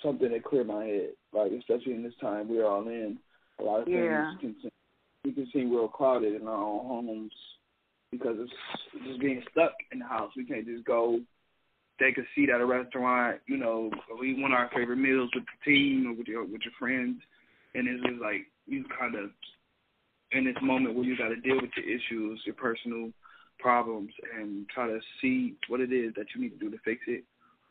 [0.02, 1.10] something to clear my head.
[1.32, 3.18] Like especially in this time we're all in.
[3.58, 4.30] A lot of Yeah.
[4.40, 4.70] things can seem,
[5.24, 7.32] we can seem real clouded in our own homes
[8.10, 10.32] because it's just being stuck in the house.
[10.36, 11.20] We can't just go
[12.00, 13.40] take a seat at a restaurant.
[13.46, 16.72] You know, we want our favorite meals with the team or with your with your
[16.78, 17.20] friends,
[17.74, 19.30] and it's just like you kind of
[20.32, 23.10] in this moment where you got to deal with your issues, your personal
[23.58, 27.00] problems, and try to see what it is that you need to do to fix
[27.08, 27.24] it,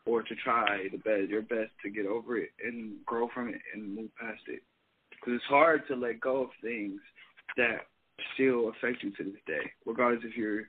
[0.06, 3.60] or to try the best your best to get over it and grow from it
[3.74, 4.62] and move past it.
[5.10, 7.00] Because it's hard to let go of things
[7.56, 7.86] that
[8.34, 10.64] still affect you to this day, regardless if you're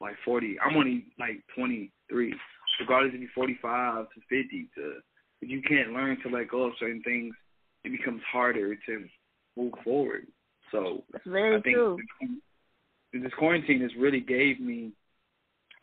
[0.00, 0.56] like 40.
[0.60, 2.34] I'm only like 23.
[2.80, 4.92] regardless if you're 45 to 50 to
[5.40, 7.34] you can't learn to let go of certain things,
[7.84, 9.04] it becomes harder to
[9.56, 10.26] move forward.
[10.72, 11.98] So That's very I think true.
[13.12, 14.92] this, quarantine has really gave me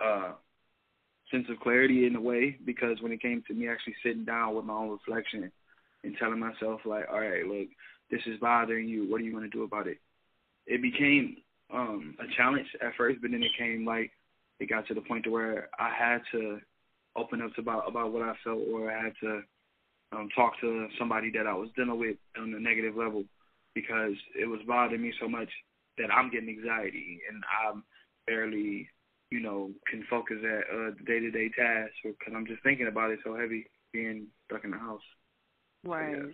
[0.01, 0.31] a
[1.31, 4.55] sense of clarity in a way because when it came to me actually sitting down
[4.55, 5.51] with my own reflection
[6.03, 7.67] and telling myself like, all right, look,
[8.09, 9.09] this is bothering you.
[9.09, 9.99] What are you going to do about it?
[10.67, 11.37] It became
[11.73, 14.11] um a challenge at first, but then it came like
[14.59, 16.59] it got to the point to where I had to
[17.15, 19.41] open up to about about what I felt, or I had to
[20.11, 23.23] um talk to somebody that I was dealing with on a negative level
[23.73, 25.49] because it was bothering me so much
[25.97, 27.83] that I'm getting anxiety and I'm
[28.27, 28.87] barely,
[29.29, 33.19] you know, can focus at uh, the day-to-day tasks because I'm just thinking about it
[33.23, 35.01] so heavy being stuck in the house.
[35.85, 36.15] Right.
[36.15, 36.31] yeah.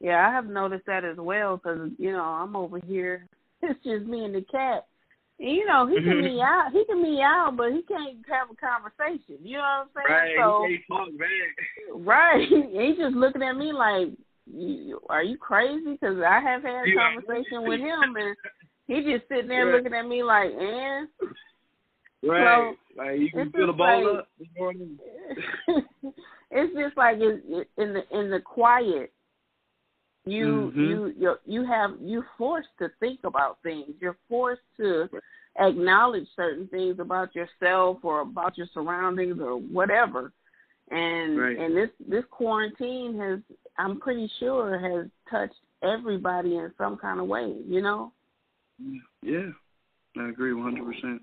[0.00, 3.26] Yeah, I have noticed that as well because you know I'm over here.
[3.62, 4.86] It's just me and the cat.
[5.40, 6.24] You know he can Mhm.
[6.36, 9.38] meow, he can meow, but he can't have a conversation.
[9.42, 10.36] You know what I'm saying?
[10.36, 11.30] Right, So he talk back.
[11.94, 14.08] right, he's just looking at me like,
[15.08, 18.36] "Are you crazy?" Because I have had a conversation with him, and
[18.86, 19.76] he just sitting there Yeah.
[19.76, 21.08] looking at me like, "And."
[22.22, 24.98] Right, like you can the just ball like- up this morning.
[26.50, 29.10] it's just like it, in the in the quiet
[30.30, 30.88] you Mhm.
[30.88, 35.08] you you you have you're forced to think about things you're forced to
[35.58, 40.32] acknowledge certain things about yourself or about your surroundings or whatever
[40.90, 41.58] and Right.
[41.58, 43.38] and this this quarantine has
[43.78, 48.12] i'm pretty sure has touched everybody in some kind of way you know
[49.22, 49.50] Yeah,
[50.16, 51.20] I agree 100%.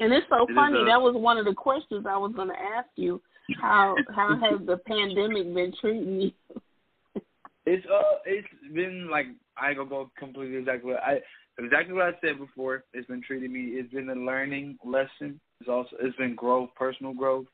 [0.00, 0.82] And it's so It is funny.
[0.82, 3.22] a- that was one of the questions I was going to ask you.
[3.60, 6.30] How how has the pandemic been treating you?
[7.66, 11.20] It's uh, it's been like I gonna go completely exactly what I
[11.58, 12.84] exactly what I said before.
[12.92, 13.78] It's been treating me.
[13.78, 15.40] It's been a learning lesson.
[15.60, 17.46] It's also it's been growth, personal growth,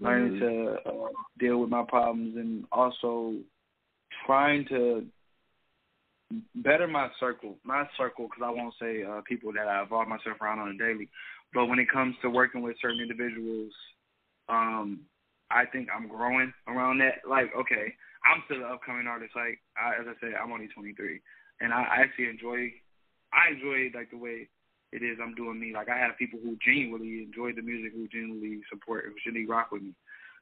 [0.00, 1.08] learning to uh,
[1.38, 3.36] deal with my problems, and also
[4.26, 5.06] trying to
[6.56, 10.40] better my circle, my circle, because I won't say uh, people that I involve myself
[10.42, 11.08] around on a daily,
[11.54, 13.72] but when it comes to working with certain individuals,
[14.48, 15.00] um,
[15.50, 17.26] I think I'm growing around that.
[17.28, 17.94] Like, okay,
[18.28, 19.32] I'm still an upcoming artist.
[19.36, 21.20] Like, I, as I said, I'm only 23,
[21.60, 22.70] and I, I actually enjoy,
[23.32, 24.48] I enjoy like the way
[24.92, 25.72] it is I'm doing me.
[25.74, 29.72] Like, I have people who genuinely enjoy the music, who genuinely support, who genuinely rock
[29.72, 29.94] with me,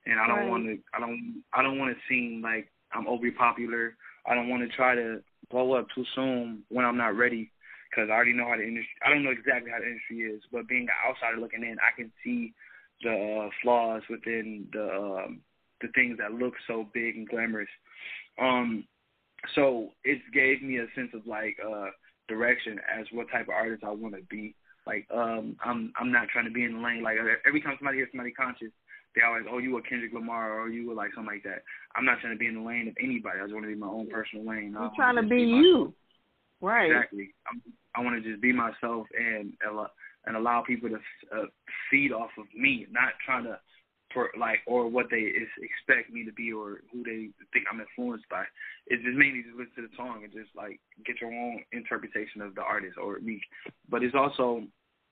[0.06, 0.48] and I don't Right.
[0.48, 3.96] want to, I don't, I don't want to seem like I'm overly popular.
[4.26, 7.50] I don't want to try to blow up too soon when I'm not ready
[7.90, 8.96] because I already know how the industry.
[9.04, 11.94] I don't know exactly how the industry is, but being an outsider looking in, I
[11.96, 12.54] can see
[13.02, 15.40] the uh, flaws within the um,
[15.80, 17.68] the things that look so big and glamorous.
[18.40, 18.84] Um,
[19.54, 21.90] so it gave me a sense of like uh,
[22.28, 24.54] direction as what type of artist I want to be.
[24.86, 27.02] Like um, I'm I'm not trying to be in the lane.
[27.02, 28.70] Like every time somebody hears somebody conscious,
[29.14, 31.62] they always oh you a Kendrick Lamar or you were like something like that.
[31.96, 33.40] I'm not trying to be in the lane of anybody.
[33.40, 34.76] I just want to be my own personal lane.
[34.76, 35.92] I You're trying to just be you,
[36.60, 36.90] right?
[36.90, 37.34] Exactly.
[37.50, 37.60] I'm,
[37.96, 39.90] I want to just be myself and allow,
[40.26, 41.46] and allow people to uh,
[41.90, 43.58] feed off of me, not trying to
[44.16, 47.84] for like or what they is, expect me to be or who they think I'm
[47.84, 48.44] influenced by.
[48.86, 52.40] It's just mainly just listen to the song and just like get your own interpretation
[52.40, 53.42] of the artist or me.
[53.90, 54.64] But it's also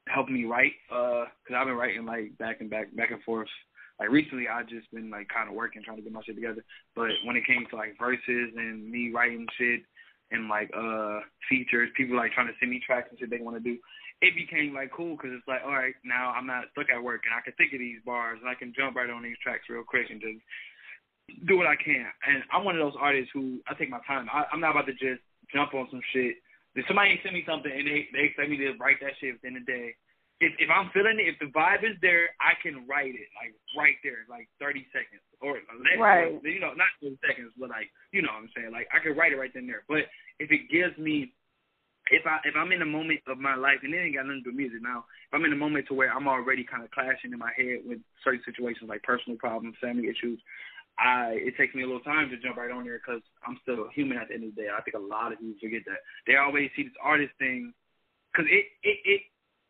[0.08, 3.52] helped me write because I've been writing like back and back back and forth.
[4.00, 6.64] Like recently, I just been like kind of working, trying to get my shit together.
[6.96, 9.82] But when it came to like verses and me writing shit
[10.30, 13.56] and like uh features, people like trying to send me tracks and shit they want
[13.56, 13.76] to do.
[14.22, 17.22] It became like cool because it's like, all right, now I'm not stuck at work
[17.26, 19.68] and I can think of these bars and I can jump right on these tracks
[19.68, 20.40] real quick and just
[21.46, 22.06] do what I can.
[22.26, 24.28] And I'm one of those artists who I take my time.
[24.32, 25.20] I, I'm not about to just
[25.52, 26.36] jump on some shit.
[26.74, 29.60] If somebody send me something and they they expect me to write that shit within
[29.60, 29.94] a day,
[30.42, 33.54] if if I'm feeling it, if the vibe is there, I can write it like
[33.78, 36.00] right there, like 30 seconds or less.
[36.00, 36.34] Right.
[36.42, 38.74] You know, not 30 seconds, but like you know what I'm saying.
[38.74, 39.86] Like I can write it right then and there.
[39.86, 40.10] But
[40.42, 41.32] if it gives me
[42.10, 44.44] if I if I'm in a moment of my life and it ain't got nothing
[44.44, 46.84] to do with music now, if I'm in a moment to where I'm already kind
[46.84, 50.40] of clashing in my head with certain situations like personal problems, family issues,
[50.98, 53.88] I it takes me a little time to jump right on there because I'm still
[53.94, 54.68] human at the end of the day.
[54.68, 56.04] I think a lot of people forget that.
[56.26, 57.72] They always see this artist thing
[58.32, 59.20] because it it it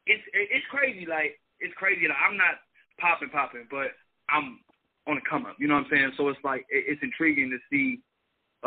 [0.07, 1.07] it's it's crazy.
[1.07, 2.09] Like it's crazy.
[2.09, 2.59] Like I'm not
[2.99, 3.95] popping popping, but
[4.29, 4.61] I'm
[5.07, 5.57] on the come up.
[5.59, 6.13] You know what I'm saying?
[6.17, 8.03] So it's like it, it's intriguing to see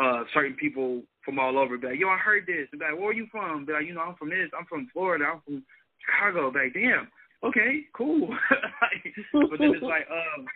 [0.00, 2.72] uh certain people from all over be like, yo, I heard this.
[2.72, 3.66] Be like, where are you from?
[3.66, 4.48] Be like, you know, I'm from this.
[4.58, 5.26] I'm from Florida.
[5.28, 5.62] I'm from
[6.00, 6.50] Chicago.
[6.50, 7.08] Be like, damn.
[7.44, 8.28] Okay, cool.
[9.36, 10.46] but then it's like, um,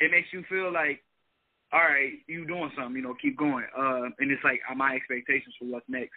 [0.00, 1.04] it makes you feel like,
[1.74, 2.96] all right, you doing something.
[2.96, 3.66] You know, keep going.
[3.76, 6.16] Uh, and it's like my expectations for what's next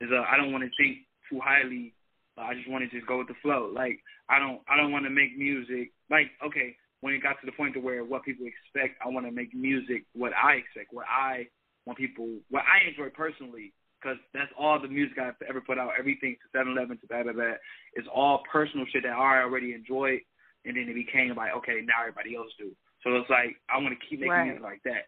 [0.00, 1.92] is uh, I don't want to think too highly.
[2.38, 3.68] I just want to just go with the flow.
[3.68, 5.92] Like I don't, I don't want to make music.
[6.08, 9.26] Like okay, when it got to the point to where what people expect, I want
[9.26, 11.52] to make music what I expect, what I
[11.86, 15.92] want people, what I enjoy personally, because that's all the music I've ever put out.
[15.98, 17.54] Everything to 7-Eleven to blah blah blah
[17.94, 20.20] is all personal shit that I already enjoyed,
[20.64, 22.70] and then it became like okay, now everybody else do.
[23.04, 24.46] So it's like I want to keep making Right.
[24.46, 25.06] music like that,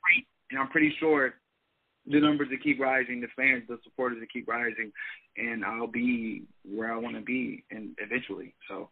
[0.50, 1.34] and I'm pretty sure
[2.06, 4.92] the numbers to keep rising, the fans, the supporters to keep rising,
[5.38, 8.54] and I'll be where I want to be, and eventually.
[8.68, 8.90] So,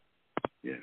[0.63, 0.77] yeah.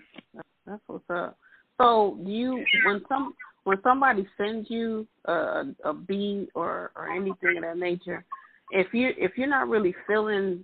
[0.68, 1.38] That's what's up.
[1.80, 7.64] So you when some when somebody sends you a a beat or or anything of
[7.64, 8.26] that nature,
[8.72, 10.64] if you if you're not really feeling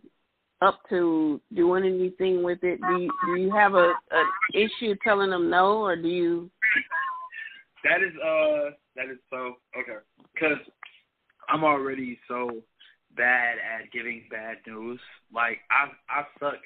[0.62, 5.30] up to doing anything with it, do you do you have a, a issue telling
[5.30, 6.50] them no, or do you?
[7.84, 10.00] That is uh that is so okay
[10.34, 10.58] because
[11.50, 12.50] I'm already so
[13.16, 15.00] bad at giving bad news.
[15.34, 16.60] Like I I suck.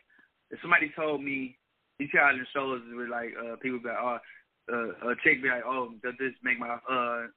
[0.52, 1.58] If somebody told me,
[2.00, 4.18] you see how in shows where like uh people be like, oh,
[4.70, 7.28] uh, a chick be like, oh, does this make my uh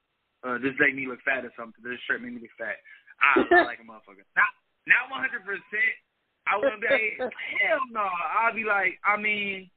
[0.44, 1.80] uh this make me look fat or something?
[1.82, 2.76] Does this shirt make me look fat?
[3.20, 4.26] I lie like a motherfucker.
[4.36, 4.52] Not
[4.86, 5.44] not 100.
[5.44, 5.94] percent
[6.46, 7.30] I wouldn't be like,
[7.62, 8.02] hell no.
[8.02, 9.70] I'd be like, I mean,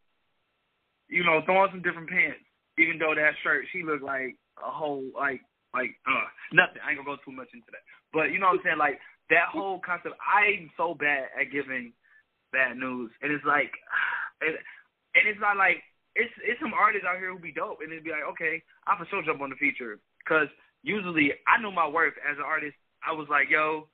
[1.08, 2.42] you know, throw on some different pants.
[2.82, 5.42] Even though that shirt, she looked like a whole like
[5.74, 6.82] like uh nothing.
[6.84, 7.86] I ain't gonna go too much into that.
[8.12, 8.82] But you know what I'm saying?
[8.82, 10.18] Like that whole concept.
[10.22, 11.94] I'm so bad at giving
[12.52, 13.72] bad news, and it's like,
[14.42, 14.56] and,
[15.16, 15.84] and it's not like
[16.16, 18.96] it's it's some artists out here who be dope, and it'd be like, okay, I
[18.98, 20.48] for sure jump on the feature because
[20.82, 22.76] usually I know my worth as an artist.
[23.06, 23.86] I was like, yo,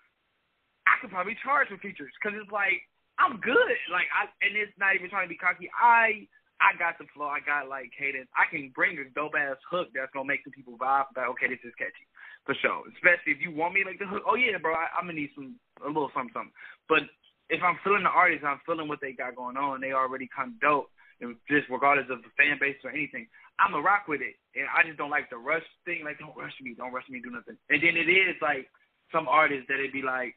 [0.87, 2.85] I could probably charge for features because it's like
[3.17, 3.77] I'm good.
[3.89, 5.69] Like I and it's not even trying to be cocky.
[5.73, 6.29] I
[6.61, 7.25] I got the flow.
[7.25, 8.29] I got like cadence.
[8.37, 11.09] I can bring a dope ass hook that's gonna make some people vibe.
[11.17, 12.05] Like okay, this is catchy
[12.45, 12.85] for sure.
[12.93, 14.23] Especially if you want me make the hook.
[14.29, 14.77] Oh yeah, bro.
[14.77, 16.55] I, I'm gonna need some a little something something.
[16.85, 17.09] But
[17.49, 19.81] if I'm feeling the artist, I'm feeling what they got going on.
[19.81, 20.89] They already kind of dope.
[21.21, 23.27] And just regardless of the fan base or anything,
[23.59, 24.35] I'm a rock with it.
[24.57, 26.01] And I just don't like the rush thing.
[26.03, 27.57] Like don't rush me, don't rush me, do nothing.
[27.69, 28.67] And then it is like
[29.13, 30.35] some artists that it be like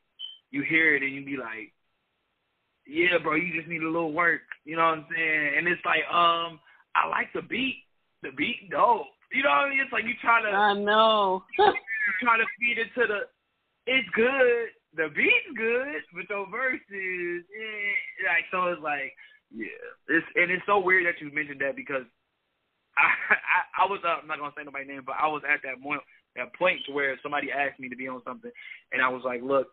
[0.51, 1.73] you hear it and you be like,
[2.87, 4.43] yeah, bro, you just need a little work.
[4.65, 5.55] You know what I'm saying?
[5.59, 6.61] And it's like, um,
[6.95, 7.83] I like the beat.
[8.23, 9.09] The beat dope.
[9.33, 9.81] You know what I mean?
[9.81, 11.43] It's like you try to I know.
[12.23, 13.21] try to feed it to the.
[13.87, 14.71] It's good.
[14.97, 18.71] The beat's good, but your verses, eh, like so.
[18.71, 19.13] It's like
[19.55, 19.87] yeah.
[20.09, 22.03] It's and it's so weird that you mentioned that because
[22.99, 25.63] I I, I was uh, I'm not gonna say nobody's name, but I was at
[25.63, 26.03] that point
[26.37, 28.51] that point to where somebody asked me to be on something,
[28.93, 29.71] and I was like, look,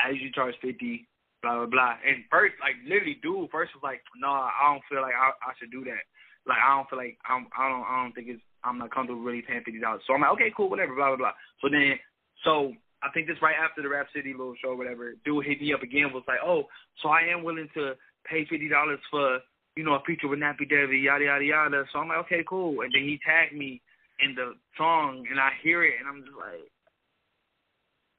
[0.00, 1.06] I usually charge fifty,
[1.42, 1.94] blah blah blah.
[2.00, 5.52] And first, like literally, dude, first was like, no, I don't feel like I, I
[5.60, 6.04] should do that.
[6.48, 9.20] Like I don't feel like I'm I don't I don't think it's I'm not comfortable
[9.20, 10.02] really paying fifty dollars.
[10.06, 11.36] So I'm like, okay, cool, whatever, blah blah blah.
[11.60, 12.00] So then
[12.44, 15.14] so I think this right after the Rap City little show, whatever.
[15.24, 16.64] Dude hit me up again, was like, oh,
[17.02, 17.92] so I am willing to
[18.28, 19.40] pay fifty dollars for
[19.76, 21.84] you know a feature with Nappy Debbie, yada yada yada.
[21.92, 22.80] So I'm like, okay, cool.
[22.82, 23.80] And then he tagged me
[24.20, 26.70] in the song, and I hear it, and I'm just like,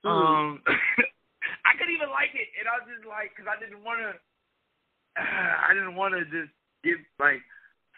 [0.06, 0.62] um,
[1.65, 4.13] I couldn't even like it, and I was just like, because I didn't want to,
[5.67, 7.41] I didn't want to just give like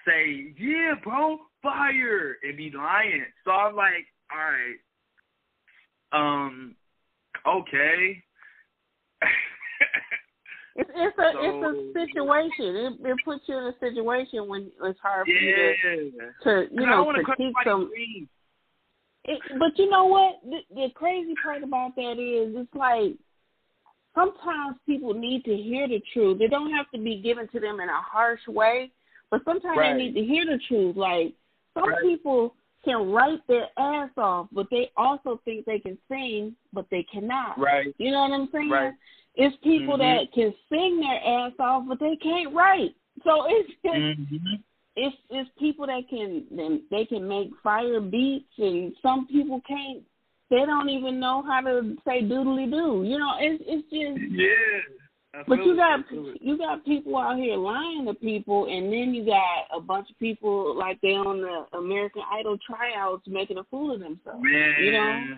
[0.07, 3.25] say, yeah, bro, fire, and be lying.
[3.43, 4.79] So I'm like, all right,
[6.11, 6.75] um,
[7.45, 8.23] okay.
[10.79, 12.75] It's it's a So- it's a situation.
[12.75, 16.11] It it puts you in a situation when it's hard for you to
[16.43, 17.91] to you know don't want to cut critique some.
[19.25, 20.39] It, but you know what?
[20.43, 23.11] The, the crazy part about that is, it's like
[24.15, 26.39] sometimes people need to hear the truth.
[26.39, 28.91] They don't have to be given to them in a harsh way,
[29.29, 29.93] but sometimes Right.
[29.93, 30.95] they need to hear the truth.
[30.95, 31.33] Like
[31.73, 32.01] some Right.
[32.01, 37.03] people can write their ass off, but they also think they can sing, but they
[37.03, 37.59] cannot.
[37.59, 37.93] Right.
[37.97, 38.69] You know what I'm saying?
[38.69, 38.93] Right.
[39.39, 39.99] It's people Mhm.
[39.99, 42.93] that can sing their ass off, but they can't write.
[43.23, 44.55] So it's just Mm-hmm.
[44.95, 46.45] it's it's people that can
[46.91, 50.03] they can make fire beats and some people can't
[50.49, 53.03] they don't even know how to say doodly doo.
[53.03, 54.81] You know, it's it's just Yeah.
[55.35, 55.99] I but you got
[56.41, 60.17] you got people out here lying to people and then you got a bunch of
[60.19, 64.41] people like they on the American Idol tryouts making a fool of themselves.
[64.41, 64.83] Man.
[64.83, 65.37] You know?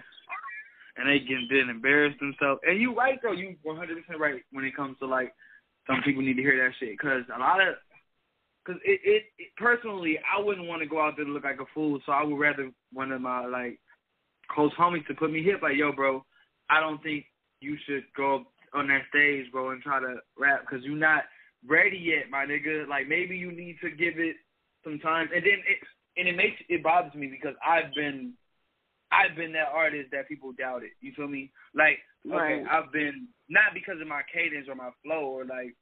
[0.98, 2.62] And they getting then embarrassed themselves.
[2.68, 3.32] And you right though.
[3.32, 5.34] You 100 percent right when it comes to like
[5.88, 7.76] some people need to hear that shit because a lot of
[8.64, 11.60] because it, it it personally I wouldn't want to go out there to look like
[11.60, 12.00] a fool.
[12.06, 13.80] So I would rather one of my like
[14.50, 16.26] close homies to put me hip like yo bro.
[16.70, 17.26] I don't think
[17.60, 21.24] you should go on that stage bro and try to rap because you're not
[21.68, 22.88] ready yet my nigga.
[22.88, 24.36] Like maybe you need to give it
[24.84, 25.80] some time and then it
[26.18, 28.34] and it makes it bothers me because I've been
[29.12, 30.91] I've been that artist that people doubted.
[31.01, 31.51] You feel me?
[31.76, 32.66] Like, okay, Right.
[32.70, 35.76] I've been not because of my cadence or my flow or like,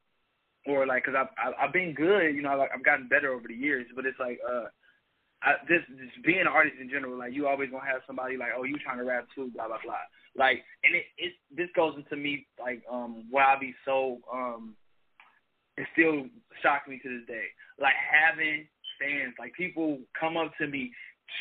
[0.66, 2.36] or like, cause I've I've been good.
[2.36, 3.88] You know, like I've gotten better over the years.
[3.96, 4.66] But it's like, uh,
[5.42, 8.50] I, this, this being an artist in general, like you always gonna have somebody like,
[8.58, 10.04] oh, you trying to rap too, blah blah blah.
[10.36, 14.76] Like, and it, it this goes into me like um why I be so um
[15.78, 16.26] it still
[16.62, 17.48] shocks me to this day.
[17.80, 18.68] Like having
[19.00, 20.92] fans, like people come up to me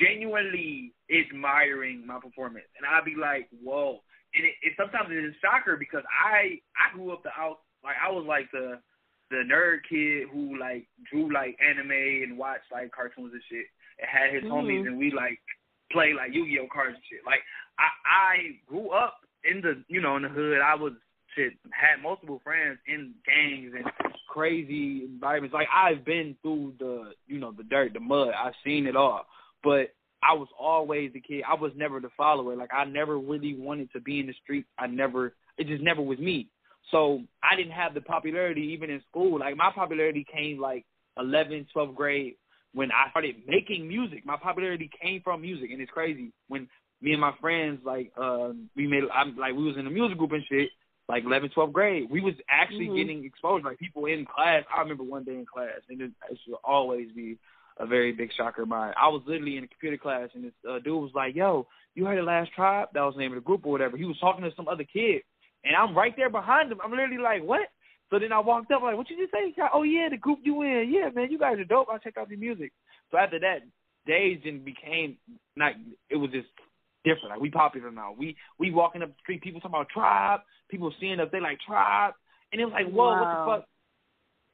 [0.01, 4.01] genuinely admiring my performance, and I'd be like, whoa.
[4.35, 7.61] And it, it sometimes it is a shocker because I I grew up the out
[7.83, 8.81] like I was like the
[9.31, 13.67] the nerd kid who like drew like anime and watched like cartoons and shit
[14.01, 14.53] and had his mm-hmm.
[14.53, 15.39] homies and we like
[15.93, 17.21] play like Yu-Gi-Oh cards and shit.
[17.25, 17.41] Like
[17.79, 18.37] I I
[18.67, 20.61] grew up in the you know in the hood.
[20.61, 20.93] I was
[21.35, 25.55] shit had multiple friends in gangs and crazy environments.
[25.55, 28.33] Like I've been through the you know the dirt, the mud.
[28.39, 29.27] I've seen it all.
[29.63, 31.43] But I was always the kid.
[31.49, 32.57] I was never the follower.
[32.57, 34.67] Like I never really wanted to be in the street.
[34.79, 35.35] I never.
[35.57, 36.49] It just never was me.
[36.91, 39.39] So I didn't have the popularity even in school.
[39.39, 40.87] Like my popularity came like
[41.19, 42.35] 11th, 12th grade
[42.73, 44.25] when I started making music.
[44.25, 46.69] My popularity came from music, and it's crazy when
[47.01, 50.19] me and my friends like uh we made I'm like we was in a music
[50.19, 50.71] group and shit
[51.09, 52.09] like 11th, 12th grade.
[52.11, 52.97] We was actually mm-hmm.
[52.97, 54.65] getting exposed like people in class.
[54.75, 57.39] I remember one day in class, and it, it should always be
[57.79, 58.93] a very big shocker of mine.
[59.01, 62.05] I was literally in a computer class, and this uh, dude was like, "Yo, you
[62.05, 63.97] heard the last tribe?" That was the name of the group or whatever.
[63.97, 65.23] He was talking to some other kid,
[65.65, 66.79] and I'm right there behind him.
[66.83, 67.69] I'm literally like, "What?"
[68.11, 70.63] So then I walked up, like, "What you just say?" "Oh yeah, the group you
[70.63, 70.91] in?
[70.93, 71.89] Yeah, man, you guys are dope.
[71.91, 72.73] I check out your music."
[73.11, 73.61] So after that,
[74.07, 75.17] days and became
[75.57, 75.73] not.
[76.11, 76.49] It was just
[77.05, 77.31] different.
[77.31, 78.15] Like we popular now.
[78.17, 80.41] We we walking up the street, people talking about tribe.
[80.71, 82.13] People seeing us, they like tribe,
[82.53, 83.21] and it was like, whoa, wow.
[83.21, 83.69] what the fuck?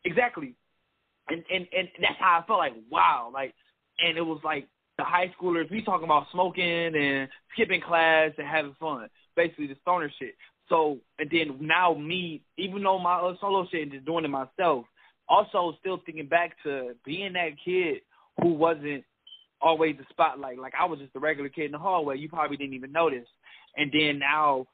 [0.05, 0.55] Exactly
[1.29, 3.55] and and and that's how I felt like wow, like,
[3.99, 4.69] and it was like
[4.99, 9.77] the high schoolers we talking about smoking and skipping class and having fun, basically the
[9.83, 10.35] stoner shit.
[10.69, 14.29] So and then now me, even though my other solo shit and just doing it
[14.29, 14.87] myself,
[15.29, 18.01] also still thinking back to being that kid
[18.43, 19.05] who wasn't
[19.61, 20.59] always the spotlight.
[20.59, 22.19] Like I was just a regular kid in the hallway.
[22.19, 23.29] You probably didn't even notice.
[23.77, 24.67] And then now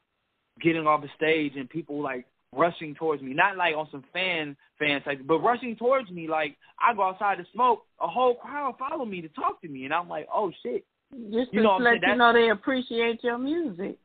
[0.61, 4.57] getting off the stage and people like rushing towards me, not like on some fan
[4.78, 6.28] fan type, but rushing towards me.
[6.28, 9.84] Like I go outside to smoke, a whole crowd follow me to talk to me,
[9.84, 10.84] and I'm like, oh shit.
[11.12, 13.98] Just you know to let you know they appreciate your music.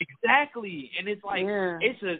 [0.00, 1.78] Exactly, and it's like yeah.
[1.80, 2.16] it's a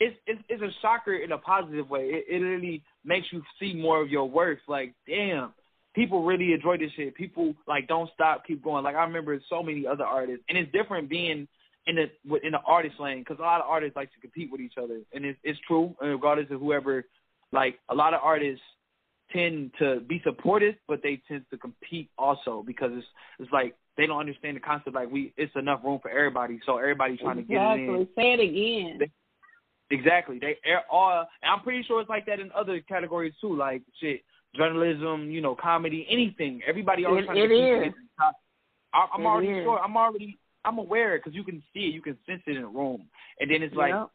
[0.00, 2.06] it's it's it's a shocker in a positive way.
[2.06, 4.58] It, it really makes you see more of your worth.
[4.68, 5.52] Like, damn,
[5.94, 7.14] people really enjoy this shit.
[7.14, 8.84] People like don't stop, keep going.
[8.84, 11.48] Like I remember so many other artists, and it's different being
[11.86, 14.60] in the in the artist lane because a lot of artists like to compete with
[14.60, 15.94] each other, and it's it's true.
[16.00, 17.04] And regardless of whoever,
[17.52, 18.62] like a lot of artists
[19.32, 23.06] tend to be supportive, but they tend to compete also because it's
[23.38, 24.94] it's like they don't understand the concept.
[24.94, 27.86] Like we, it's enough room for everybody, so everybody's trying exactly.
[27.86, 28.08] to get it in.
[28.16, 28.98] Say it again.
[28.98, 30.38] They, exactly.
[30.38, 30.56] They
[30.90, 31.26] are.
[31.42, 33.56] I'm pretty sure it's like that in other categories too.
[33.56, 34.22] Like shit,
[34.54, 36.60] journalism, you know, comedy, anything.
[36.66, 37.86] Everybody always it, trying it to.
[37.88, 37.94] Is.
[38.94, 39.64] I, I'm it already is.
[39.64, 39.78] sure.
[39.80, 42.68] I'm already I'm aware because you can see it, you can sense it in a
[42.68, 43.06] room,
[43.40, 44.10] and then it's like yep.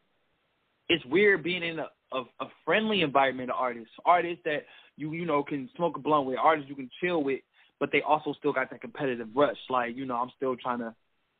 [0.90, 4.66] it's weird being in a, a a friendly environment of artists, artists that
[4.98, 7.42] you you know can smoke a blunt with, artists you can chill with,
[7.80, 9.58] but they also still got that competitive rush.
[9.70, 10.94] Like you know, I'm still trying to.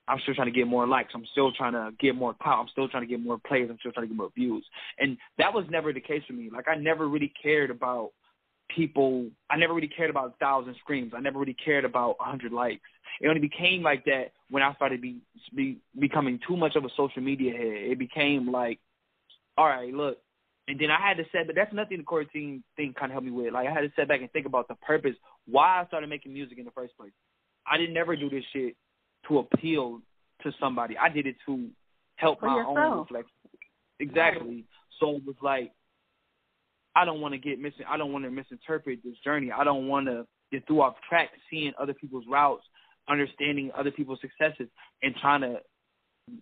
[0.08, 1.12] I'm still trying to get more likes.
[1.14, 2.60] I'm still trying to get more power.
[2.60, 3.68] I'm still trying to get more plays.
[3.70, 4.66] I'm still trying to get more views.
[4.98, 6.50] And that was never the case for me.
[6.52, 8.10] Like I never really cared about
[8.76, 9.28] people.
[9.50, 11.14] I never really cared about a thousand screams.
[11.16, 12.82] I never really cared about a hundred likes.
[13.22, 15.22] It only became like that when I started be,
[15.56, 17.92] be becoming too much of a social media head.
[17.92, 18.80] It became like,
[19.58, 20.20] all right, look,
[20.70, 23.26] and then I had to set, but that's nothing the quarantine thing kind of helped
[23.26, 23.54] me with.
[23.54, 25.16] Like I had to sit back and think about the purpose,
[25.48, 27.12] why I started making music in the first place.
[27.68, 28.76] I didn't never do this shit
[29.28, 30.02] to appeal
[30.44, 30.96] to somebody.
[30.98, 31.68] I did it to
[32.16, 32.78] help For my yourself.
[32.78, 33.32] own reflection.
[34.00, 34.48] Exactly.
[34.48, 34.66] Right.
[35.00, 35.72] So it was like,
[37.00, 37.74] I don't want to get mis.
[37.88, 39.52] I don't want to misinterpret this journey.
[39.52, 42.64] I don't want to get through off track seeing other people's routes
[43.10, 44.68] understanding other people's successes
[45.02, 45.58] and trying to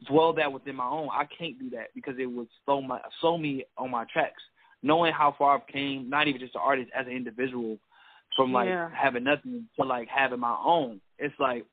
[0.10, 1.10] dwell that within my own.
[1.12, 4.42] I can't do that because it would slow my slow me on my tracks.
[4.84, 7.80] Knowing how far I've came, not even just an artist, as an individual,
[8.36, 8.90] from like yeah.
[8.94, 11.02] having nothing to like having my own.
[11.18, 11.66] It's like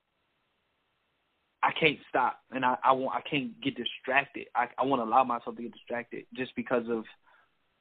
[1.62, 4.46] I can't stop, and I I want I can't get distracted.
[4.54, 7.04] I I want to allow myself to get distracted just because of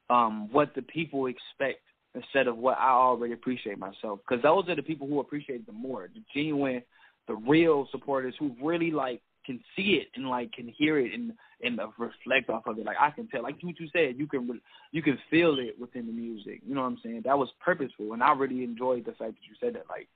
[0.10, 1.82] um what the people expect
[2.16, 4.20] instead of what I already appreciate myself.
[4.28, 6.84] Because those are the people who appreciate the more, the genuine
[7.28, 11.34] the real supporters who really like can see it and like can hear it and
[11.62, 12.86] and reflect off of it.
[12.86, 16.08] Like I can tell, like what you said, you can you can feel it within
[16.08, 16.62] the music.
[16.66, 17.22] You know what I'm saying?
[17.26, 19.90] That was purposeful, and I really enjoyed the fact that you said that.
[19.90, 20.08] Like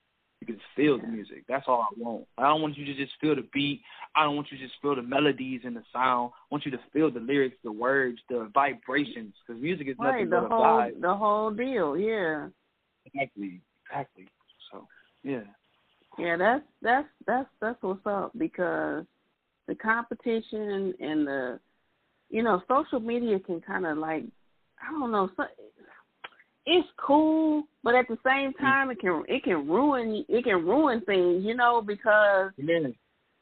[0.41, 1.45] you can feel the music.
[1.47, 2.25] That's all I want.
[2.37, 3.81] I don't want you to just feel the beat.
[4.15, 6.31] I don't want you to just feel the melodies and the sound.
[6.33, 9.33] I want you to feel the lyrics, the words, the vibrations.
[9.45, 11.01] Because music is right, nothing the but a whole, vibe.
[11.01, 12.47] The whole deal, yeah.
[13.05, 14.27] Exactly, exactly.
[14.71, 14.87] So
[15.23, 15.41] Yeah.
[16.17, 19.05] Yeah, that's that's that's that's what's up because
[19.67, 21.59] the competition and the
[22.29, 24.23] you know social media can kind of like
[24.81, 25.43] I don't know so,
[26.69, 31.01] it's cool, but at the same time it can it can ruin it can ruin
[31.01, 32.51] things, you know, because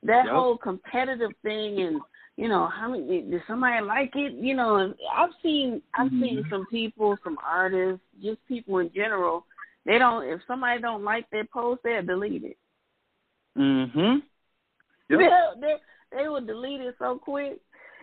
[0.04, 0.34] that Yep.
[0.34, 2.02] whole competitive thing and
[2.38, 6.50] you know how many did somebody like it you know i've seen i've seen Mhm.
[6.50, 9.46] some people some artists just people in general
[9.86, 12.58] they don't if somebody don't like their post they'll delete it
[13.58, 14.22] Mhm.
[15.10, 15.20] Yep.
[15.20, 15.76] they'll, they
[16.12, 17.60] they will delete it so quick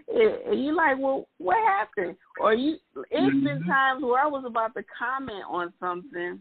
[0.08, 2.76] and you like well what happened or you
[3.10, 3.66] it's been Mhm.
[3.66, 6.40] times where i was about to comment on something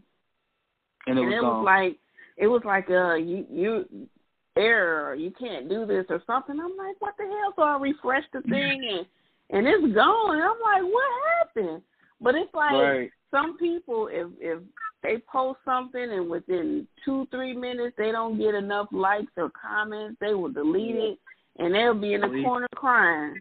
[1.06, 1.98] And it and was it was like
[2.36, 4.08] it was like uh you you
[4.56, 6.58] error you can't do this or something.
[6.60, 7.52] I'm like, what the hell?
[7.56, 9.06] So I refresh the thing and
[9.50, 10.34] and it's gone.
[10.36, 11.82] And I'm like, what happened?
[12.20, 13.10] But it's like right.
[13.30, 14.58] some people if if
[15.02, 20.18] they post something and within two three minutes they don't get enough likes or comments,
[20.20, 21.18] they will delete it
[21.58, 23.40] and they'll be in the corner crying.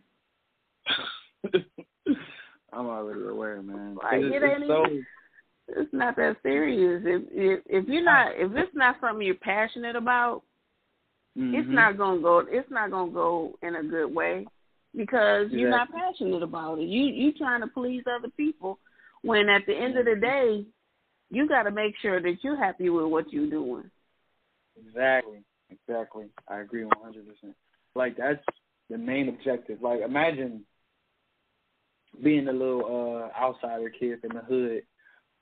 [2.73, 3.95] I'm already aware, man.
[4.01, 5.05] Like, it's, it it's ain't so even-
[5.67, 7.03] It's not that serious.
[7.05, 10.43] If if if you're not if it's not something you're passionate about,
[11.35, 11.73] it's mhm.
[11.73, 14.45] not gonna go it's not gonna go in a good way
[14.95, 16.87] because you're not passionate about it.
[16.87, 18.79] You you trying to please other people
[19.21, 20.65] when at the end of the day
[21.29, 23.89] you gotta make sure that you're happy with what you're doing.
[24.85, 25.43] Exactly.
[25.69, 26.25] Exactly.
[26.49, 27.55] I agree one hundred percent.
[27.95, 28.43] Like that's
[28.89, 29.81] the main objective.
[29.81, 30.65] Like imagine
[32.23, 34.83] being a little uh outsider kid from the hood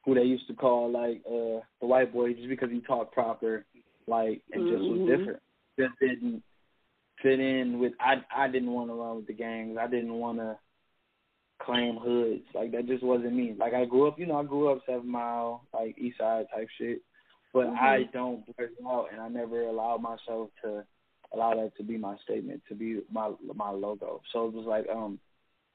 [0.05, 3.65] who they used to call like uh the white boy just because he talked proper,
[4.07, 5.07] like and just was Mhm.
[5.07, 5.39] different.
[5.77, 6.43] Just didn't
[7.21, 9.77] fit in with I I didn't want to run with the gangs.
[9.77, 10.57] I didn't want to
[11.59, 12.45] claim hoods.
[12.53, 13.55] Like that just wasn't me.
[13.57, 16.69] Like I grew up, you know, I grew up seven mile, like east side type
[16.77, 17.01] shit.
[17.51, 17.77] But Mhm.
[17.77, 20.85] I don't blurt it out and I never allowed myself to
[21.33, 24.21] allow that to be my statement, to be my my logo.
[24.31, 25.19] So it was like, um,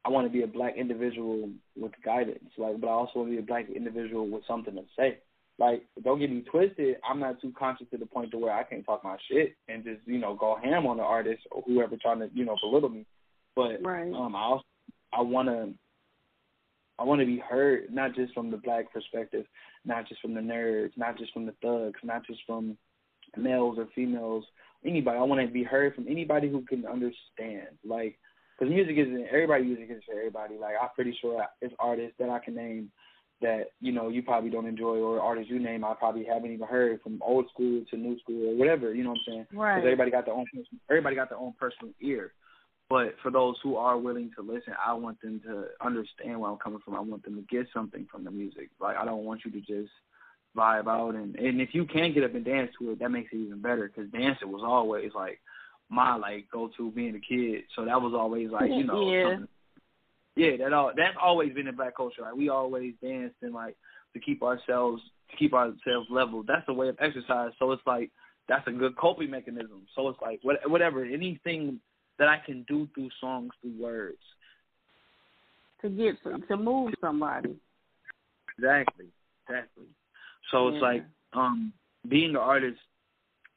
[0.04, 3.36] I want to be a black individual with guidance, like, but I also want to
[3.36, 5.18] be a black individual with something to say.
[5.58, 6.96] Like, don't get me twisted.
[7.08, 9.84] I'm not too conscious to the point to where I can't talk my shit and
[9.84, 12.88] just, you know, go ham on the artist or whoever trying to, you know, belittle
[12.88, 13.06] me.
[13.54, 14.12] But Right.
[14.12, 14.64] um, I also
[15.12, 15.72] I want to
[16.98, 19.46] I want to be heard not just from the black perspective,
[19.84, 22.76] not just from the nerds, not just from the thugs, not just from
[23.36, 24.44] males or females,
[24.84, 25.18] anybody.
[25.18, 27.78] I want to be heard from anybody who can understand.
[27.84, 28.18] Like,
[28.58, 29.64] because music isn't everybody.
[29.64, 30.56] Music is for everybody.
[30.58, 32.90] Like, I'm pretty sure it's artists that I can name
[33.42, 36.66] that you know you probably don't enjoy, or artists you name I probably haven't even
[36.66, 38.94] heard from old school to new school or whatever.
[38.94, 39.46] You know what I'm saying?
[39.52, 39.76] Right.
[39.76, 40.46] Because everybody got their own.
[40.88, 42.32] Everybody got their own personal ear.
[42.88, 46.58] But for those who are willing to listen, I want them to understand where I'm
[46.58, 46.94] coming from.
[46.94, 48.70] I want them to get something from the music.
[48.80, 49.90] Like I don't want you to just
[50.56, 53.32] vibe out and and if you can get up and dance to it, that makes
[53.32, 53.88] it even better.
[53.92, 55.40] Because dancing was always like
[55.88, 57.64] my like go to being a kid.
[57.76, 59.24] So that was always like you know Yeah.
[59.24, 59.48] something.
[60.36, 62.22] Yeah, that all that's always been in black culture.
[62.22, 63.76] Like We always danced and like
[64.14, 66.42] to keep ourselves to keep ourselves level.
[66.46, 67.52] That's a way of exercise.
[67.58, 68.10] So it's like
[68.48, 69.86] that's a good coping mechanism.
[69.94, 71.80] So it's like what, whatever anything
[72.18, 74.18] that I can do through songs, through words.
[75.82, 77.56] To get some, to move somebody.
[78.56, 79.06] Exactly,
[79.46, 79.84] exactly.
[80.50, 81.72] So it's like um
[82.08, 82.78] being an artist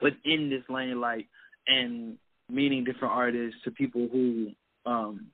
[0.01, 1.27] within this lane, like
[1.67, 2.17] and
[2.49, 4.51] meeting different artists to people who
[4.85, 5.27] um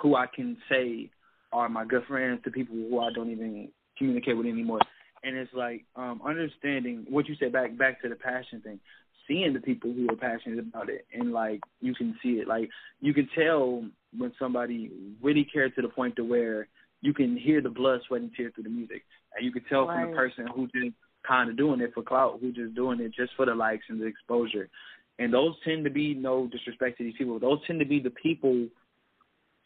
[0.00, 1.10] who I can say
[1.52, 4.80] are my good friends to people who I don't even communicate with anymore.
[5.24, 8.80] And it's like um understanding what you said back back to the passion thing.
[9.26, 12.48] Seeing the people who are passionate about it and like you can see it.
[12.48, 13.84] Like you can tell
[14.16, 14.90] when somebody
[15.22, 16.68] really cared to the point to where
[17.02, 19.04] you can hear the blood, sweat and tears through the music.
[19.36, 20.96] And you can tell from the person who just
[21.26, 24.06] kinda doing it for clout, who just doing it just for the likes and the
[24.06, 24.70] exposure.
[25.18, 27.38] And those tend to be no disrespect to these people.
[27.38, 28.68] Those tend to be the people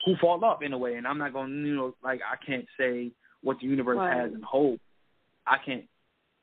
[0.05, 0.95] who fall off in a way.
[0.95, 4.23] And I'm not going, to you know, like I can't say what the universe Right.
[4.23, 4.81] has in hold.
[5.47, 5.85] I can't,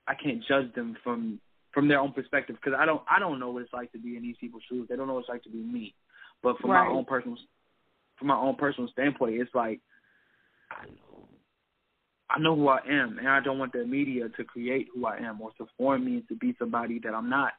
[0.07, 1.39] I can't judge them from
[1.71, 4.17] from their own perspective because I don't, I don't know what it's like to be
[4.17, 4.87] in these people's shoes.
[4.89, 5.93] They don't know what it's like to be me.
[6.41, 6.87] But from Right.
[6.89, 7.37] my own personal,
[8.17, 9.79] from my own personal standpoint, it's like
[10.71, 11.29] I know,
[12.29, 15.17] I know who I am, and I don't want the media to create who I
[15.17, 17.53] am or to form me to be somebody that I'm not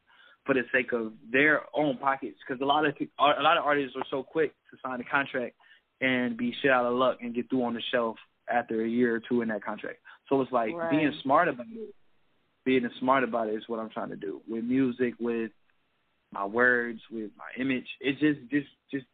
[0.45, 2.37] for the sake of their own pockets.
[2.47, 5.55] Because a lot of a lot of artists are so quick to sign a contract
[6.01, 8.17] and be shit out of luck and get through on the shelf
[8.51, 9.99] after a year or two in that contract.
[10.29, 10.91] So it's like Right.
[10.91, 11.95] being smart about it.
[12.65, 15.51] Being smart about it is what I'm trying to do with music, with
[16.33, 17.87] my words, with my image.
[18.01, 19.07] It's just, just, just,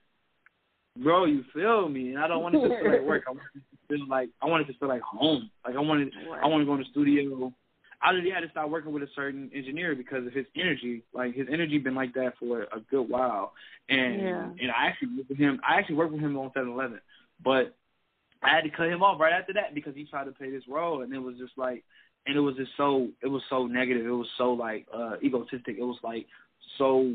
[0.99, 2.11] bro, you feel me?
[2.11, 3.25] And I don't want it to feel like work.
[3.27, 5.49] I want it to feel like I want it to feel like home.
[5.65, 7.55] Like I wanted, I want to go in the studio.
[8.03, 11.03] I really had to start working with a certain engineer because of his energy.
[11.15, 13.53] Like his energy been like that for a good while.
[13.89, 14.49] And Yeah.
[14.61, 15.61] and I actually worked with him.
[15.69, 17.01] I actually worked with him on 7-Eleven,
[17.43, 17.75] but
[18.43, 20.69] I had to cut him off right after that because he tried to play this
[20.69, 21.85] role, and it was just like,
[22.27, 24.05] and it was just so, it was so negative.
[24.07, 25.77] It was so like uh egotistic.
[25.79, 26.27] It was like
[26.79, 27.15] so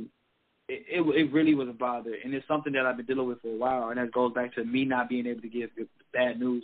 [0.68, 3.42] it, it it really was a bother, and it's something that I've been dealing with
[3.42, 5.70] for a while, and that goes back to me not being able to give
[6.14, 6.64] bad news.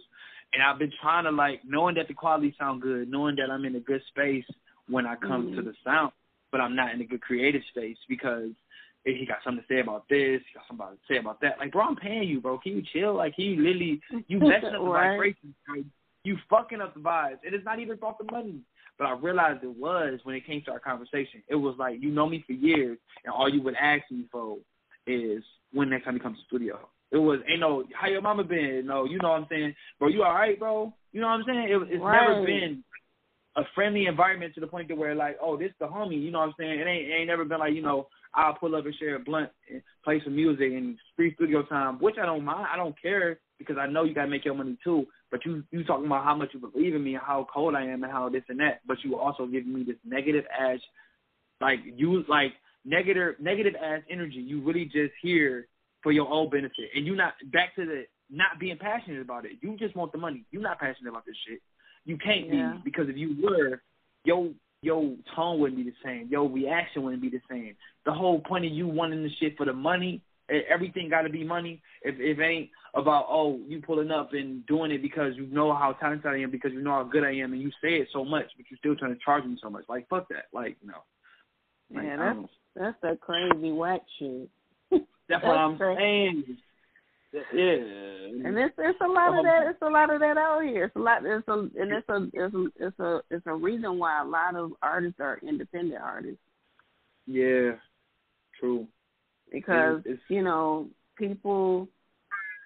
[0.53, 3.65] And I've been trying to like knowing that the quality sound good, knowing that I'm
[3.65, 4.45] in a good space
[4.89, 5.67] when I come to mm-hmm.
[5.67, 6.11] the sound,
[6.51, 8.51] but I'm not in a good creative space because
[9.03, 11.57] he got something to say about this, he got something to say about that.
[11.59, 12.57] Like, bro, I'm paying you, bro.
[12.57, 13.15] Can you chill?
[13.15, 15.11] Like, he literally you messing up the Right.
[15.11, 15.83] vibrations, bro.
[16.23, 17.39] You fucking up the vibes.
[17.45, 18.59] And it's not even about the money.
[18.97, 21.43] But I realized it was when it came to our conversation.
[21.47, 24.57] It was like you know me for years, and all you would ask me for
[25.05, 26.79] is when next time you come to the studio.
[27.11, 28.83] It was ain't no how your mama been.
[28.85, 30.09] No, you know what I'm saying, bro.
[30.09, 30.93] You all right, bro?
[31.13, 31.69] You know what I'm saying?
[31.69, 32.83] It, it's never been
[33.55, 36.21] a friendly environment to the point to where like, oh, this the homie.
[36.21, 36.79] You know what I'm saying?
[36.79, 39.19] It ain't it ain't never been like you know I'll pull up and share a
[39.19, 42.67] blunt and play some music and free studio time, which I don't mind.
[42.71, 45.05] I don't care because I know you gotta make your money too.
[45.31, 47.83] But you you talking about how much you believe in me and how cold I
[47.83, 48.81] am and how this and that.
[48.85, 50.79] But you also giving me this negative ass,
[51.61, 52.51] like you like
[52.83, 54.39] negative negative ass energy.
[54.39, 55.67] You really just here
[56.07, 59.51] for your own benefit, and you're not back to the not being passionate about it.
[59.59, 60.45] You just want the money.
[60.51, 61.59] You're not passionate about this shit.
[62.05, 62.75] You can't Yeah.
[62.75, 63.81] be because if you were,
[64.23, 66.29] your your tone wouldn't be the same.
[66.29, 67.75] Your reaction wouldn't be the same.
[68.05, 71.43] The whole point of you wanting the shit for the money, everything got to be
[71.43, 71.81] money.
[72.03, 75.73] If if it ain't about oh you pulling up and doing it because you know
[75.73, 78.07] how talented I am, because you know how good I am, and you say it
[78.13, 79.83] so much, but you're still trying to charge me so much.
[79.89, 80.45] Like fuck that.
[80.53, 81.03] Like no.
[81.93, 84.49] Like, Yeah, that's that's that crazy whack shit.
[85.29, 85.97] That's what I'm crazy.
[85.99, 86.57] saying.
[87.53, 88.47] Yeah.
[88.47, 89.67] And it's it's a lot of that.
[89.69, 90.85] It's a lot of that out here.
[90.85, 91.25] It's a lot.
[91.25, 94.55] It's a and it's a it's a it's a it's a reason why a lot
[94.55, 96.39] of artists are independent artists
[97.25, 97.71] Yeah.
[98.59, 98.87] True.
[99.51, 101.87] because It's- you know people,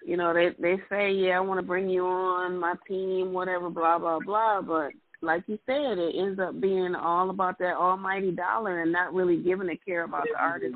[0.06, 3.68] you know they they say yeah I want to bring you on my team whatever
[3.68, 8.30] blah blah blah but like you said it ends up being all about that almighty
[8.30, 10.74] dollar and not really giving a care about the artist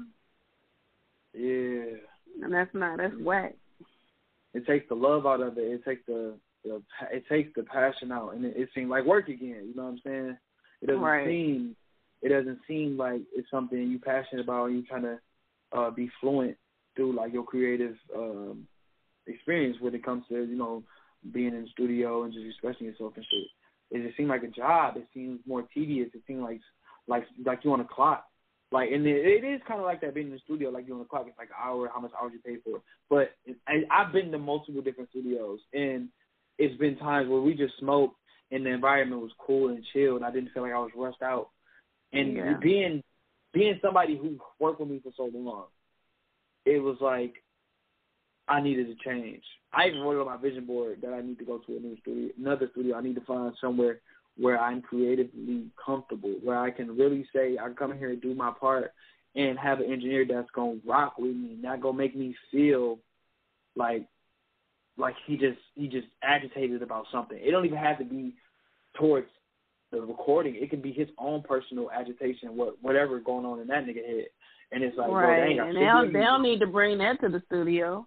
[1.37, 1.97] Yeah.
[2.43, 3.55] and that's not that's whack.
[4.55, 5.63] It takes the love out of it.
[5.65, 6.35] It takes the,
[6.65, 6.81] the
[7.13, 9.65] it takes the passion out, and it, it seems like work again.
[9.69, 10.37] You know what I'm saying?
[10.83, 11.27] It doesn't Right.
[11.27, 11.77] seem
[12.23, 14.67] it doesn't seem like it's something you passionate about.
[14.67, 15.19] and You trying to
[15.73, 16.57] uh, be fluent
[16.95, 18.67] through like your creative um,
[19.27, 20.83] experience when it comes to you know
[21.33, 23.49] being in the studio and just expressing yourself and shit.
[23.91, 24.97] It just seemed like a job.
[24.97, 26.09] It seems more tedious.
[26.15, 26.61] It seems like
[27.07, 28.25] like like you on a clock.
[28.73, 30.71] Like and it, it is kind of like that being in the studio.
[30.71, 31.27] Like you on the clock.
[31.29, 31.89] It's like an hour.
[31.93, 32.83] How much hours you pay for it.
[33.09, 33.31] But
[33.69, 36.09] I, I've been to multiple different studios and
[36.59, 38.17] it's been times where we just smoked
[38.51, 41.23] and the environment was cool and chill and I didn't feel like I was rushed
[41.23, 41.51] out.
[42.13, 42.57] And Yeah.
[42.61, 43.03] being
[43.53, 45.67] being somebody who worked with me for so long,
[46.65, 47.35] it was like
[48.49, 49.43] I needed to change.
[49.73, 51.97] I even wrote on my vision board that I need to go to a new
[52.01, 52.97] studio, another studio.
[52.97, 54.01] I need to find somewhere
[54.39, 58.53] where I'm creatively comfortable, where I can really say I come here and do my
[58.59, 58.93] part,
[59.35, 62.99] and have an engineer that's gonna rock with me, not gonna make me feel
[63.77, 64.07] like
[64.99, 67.39] like he just he just agitated about something.
[67.41, 68.35] It don't even have to be
[68.99, 69.29] towards
[69.93, 70.57] the recording.
[70.57, 74.27] It can be his own personal agitation, what whatever going on in that nigga head.
[74.73, 77.29] And it's like, they right, ain't got and they'll they'll need to bring that to
[77.29, 78.07] the studio.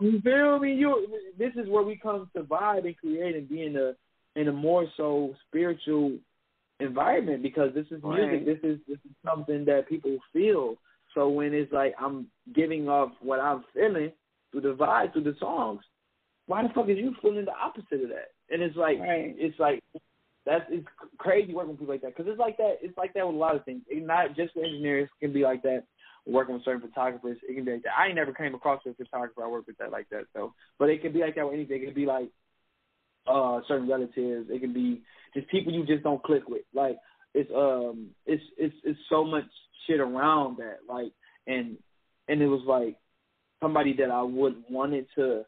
[0.00, 0.74] you feel me?
[0.74, 1.06] You
[1.38, 3.92] this is where we come to vibe and create and be in a
[4.36, 6.18] in a more so spiritual
[6.80, 8.04] environment because this is music.
[8.04, 8.46] Right.
[8.46, 10.76] This is this is something that people feel.
[11.14, 14.12] So when it's like I'm giving off what I'm feeling
[14.50, 15.80] through the vibe, through the songs,
[16.46, 18.32] why the fuck is you feeling the opposite of that?
[18.50, 19.34] And it's like Right.
[19.38, 19.82] it's like
[20.44, 20.86] that's it's
[21.18, 22.78] crazy working with people like that because it's like that.
[22.82, 23.82] It's like that with a lot of things.
[23.88, 25.08] It's not just with engineers.
[25.20, 25.84] It can be like that.
[26.26, 27.98] Working with certain photographers, it can be like that.
[27.98, 30.54] I ain't never came across a photographer I work with that like that though.
[30.78, 31.82] But it can be like that with anything.
[31.82, 32.30] It can be like
[33.26, 34.48] uh certain relatives.
[34.50, 35.02] It can be
[35.34, 36.62] just people you just don't click with.
[36.74, 36.96] Like
[37.34, 39.44] it's um it's it's it's so much
[39.86, 40.78] shit around that.
[40.88, 41.12] Like
[41.46, 41.76] and
[42.28, 42.96] and it was like
[43.62, 45.44] somebody that I would wanted to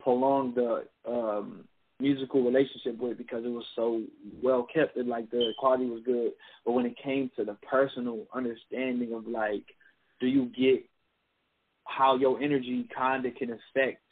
[0.00, 1.64] prolong the um
[1.98, 4.02] musical relationship with because it was so
[4.42, 6.32] well kept and like the quality was good.
[6.64, 9.64] But when it came to the personal understanding of like,
[10.20, 10.84] do you get
[11.84, 14.02] how your energy kinda can affect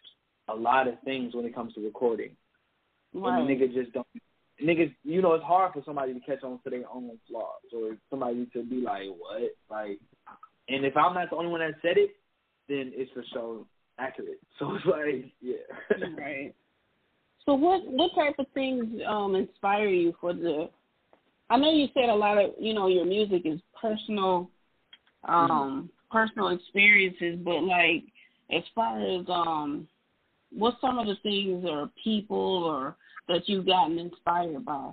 [0.49, 2.37] a lot of things when it comes to recording.
[3.15, 3.39] Right.
[3.39, 4.07] And the nigga just don't
[4.63, 7.97] niggas you know, it's hard for somebody to catch on to their own flaws or
[8.11, 9.57] somebody to be like, What?
[9.71, 9.99] Like
[10.69, 12.11] and if I'm not the only one that said it,
[12.69, 13.65] then it's for sure
[13.99, 14.41] accurate.
[14.59, 16.07] So it's like, yeah.
[16.19, 16.55] right.
[17.47, 20.71] So what what type of things um inspire you for the
[21.51, 24.49] I know you said a lot of you know, your music is personal
[25.29, 28.05] um personal experiences, but like
[28.51, 29.87] as far as um
[30.51, 32.97] what's some of the things or people or
[33.29, 34.93] that you've gotten inspired by?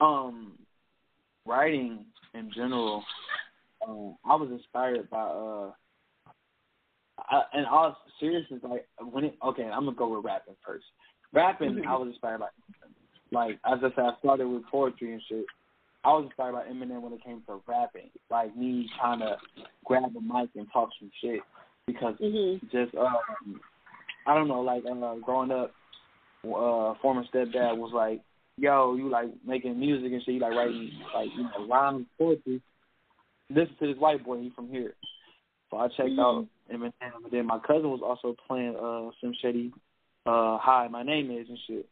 [0.00, 0.52] um
[1.46, 3.02] writing in general,
[3.86, 5.70] um, I was inspired by uh
[7.18, 10.84] I, and all seriousness like when it okay, I'm gonna go with rapping first.
[11.32, 12.48] Rapping I was inspired by
[13.32, 15.46] like as I said, I started with poetry and shit.
[16.04, 18.10] I was inspired by Eminem when it came to rapping.
[18.30, 19.38] Like me trying to
[19.84, 21.40] grab a mic and talk some shit
[21.86, 22.60] because Mhm.
[22.70, 23.60] just um
[24.26, 25.72] I don't know, like uh growing up
[26.44, 28.20] uh former stepdad was like,
[28.58, 32.62] Yo, you like making music and shit, you like writing like, you know, rhymes, poetry.
[33.50, 34.94] Listen to this white boy, he from here.
[35.70, 39.72] So I checked out Eminem and then my cousin was also playing uh some shitty
[40.26, 41.86] uh Hi, my name is and shit.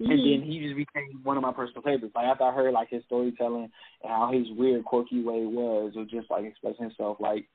[0.00, 2.14] And then he just became one of my personal favorites.
[2.14, 3.70] Like after I heard like his storytelling
[4.02, 7.46] and how his weird, quirky way was of just like expressing himself, like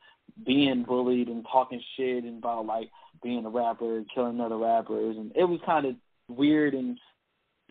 [0.46, 2.90] being bullied and talking shit and about like
[3.22, 5.96] being a rapper, killing other rappers, and it was kind of
[6.30, 6.98] weird and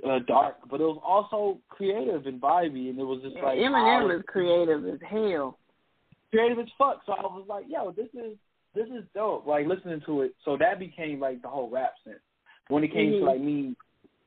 [0.09, 3.59] uh, dark, but it was also creative and vibey, and it was just Yeah, like
[3.59, 5.59] Eminem is creative as hell.
[6.31, 7.01] creative as fuck.
[7.07, 8.37] So I was like, yo, this is
[8.75, 9.47] this is dope.
[9.47, 10.35] Like listening to it.
[10.45, 12.19] So that became like the whole rap sense.
[12.69, 13.19] When it came Mhm.
[13.21, 13.77] to like me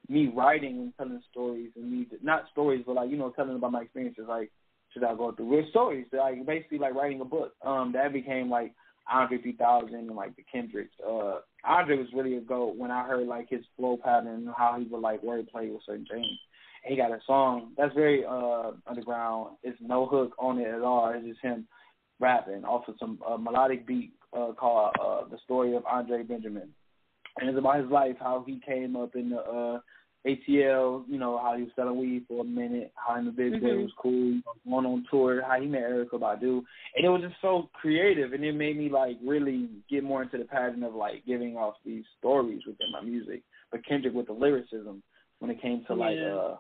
[0.10, 3.72] me writing and telling stories and me not stories but like, you know, telling about
[3.72, 4.52] my experiences like
[4.92, 6.08] should I go through real stories.
[6.12, 7.54] Like basically like writing a book.
[7.64, 8.74] Um that became like
[9.10, 10.94] Andre 3000 and like the Kendricks.
[11.06, 14.78] Uh Andre was really a goat when I heard like his flow pattern and how
[14.80, 16.40] he would like wordplay with certain things.
[16.86, 19.58] He got a song that's very uh underground.
[19.64, 21.14] It's no hook on it at all.
[21.16, 21.68] It's just him
[22.20, 26.70] rapping off of some uh, melodic beat uh, called uh, "The Story of Andre Benjamin,"
[27.38, 29.80] and it's about his life, how he came up in the uh,
[30.26, 33.54] ATL, you know, how he was selling weed for a minute, how him and Big
[33.54, 33.84] Mhm.
[33.84, 36.64] was cool, going on tour, how he met Erykah Badu,
[36.96, 40.38] and it was just so creative, and it made me like really get more into
[40.38, 43.42] the pattern of like giving off these stories within my music.
[43.72, 45.02] But Kendrick with the lyricism
[45.40, 46.36] when it came to like Yeah.
[46.36, 46.58] uh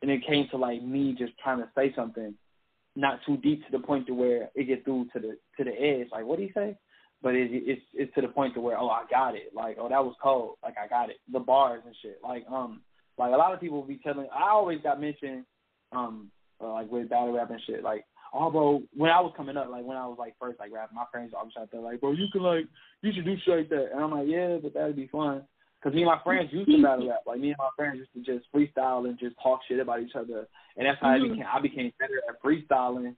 [0.00, 2.36] and it came to like me just trying to say something
[2.94, 5.78] not too deep to the point to where it get through to the to the
[5.78, 6.08] edge.
[6.10, 6.76] Like what do you say?
[7.22, 9.50] But it, it's it's to the point to where oh I got it.
[9.54, 10.54] Like oh that was cold.
[10.62, 11.16] Like I got it.
[11.32, 12.18] The bars and shit.
[12.22, 12.80] Like um
[13.18, 14.28] like a lot of people will be telling.
[14.32, 15.44] I always got mentioned
[15.92, 17.82] um uh, like with battle rap and shit.
[17.82, 20.72] Like oh bro when I was coming up like when I was like first like
[20.72, 22.66] rap my friends always out there like bro you can like
[23.02, 23.88] you should do shit like that.
[23.92, 25.42] And I'm like yeah but that'd be fun.
[25.82, 27.20] Cause me and my friends used to battle rap.
[27.26, 30.16] Like me and my friends used to just freestyle and just talk shit about each
[30.16, 31.30] other, and that's how I Mhm.
[31.30, 31.46] became.
[31.54, 33.14] I became better at freestyling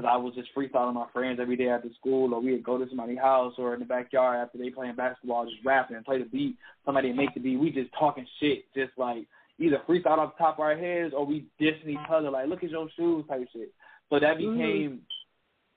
[0.00, 2.88] because I was just freestyling my friends every day after school, or we'd go to
[2.88, 6.24] somebody's house or in the backyard after they playing basketball, just rapping and play the
[6.24, 6.56] beat.
[6.84, 7.58] Somebody would make the beat.
[7.58, 9.26] We just talking shit, just like
[9.58, 12.64] either freestyle off the top of our heads or we dissing each other, like look
[12.64, 13.72] at your shoes type shit.
[14.08, 14.54] So that Mhm.
[14.54, 15.06] became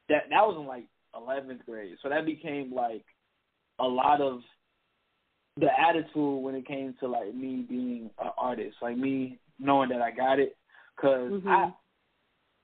[0.09, 0.30] that.
[0.30, 1.97] That was in like eleventh grade.
[2.01, 3.05] So that became like
[3.80, 4.41] a lot of
[5.57, 10.01] the attitude when it came to like me being an artist, like me knowing that
[10.01, 10.55] I got it,
[10.95, 11.47] because Mhm.
[11.47, 11.74] I.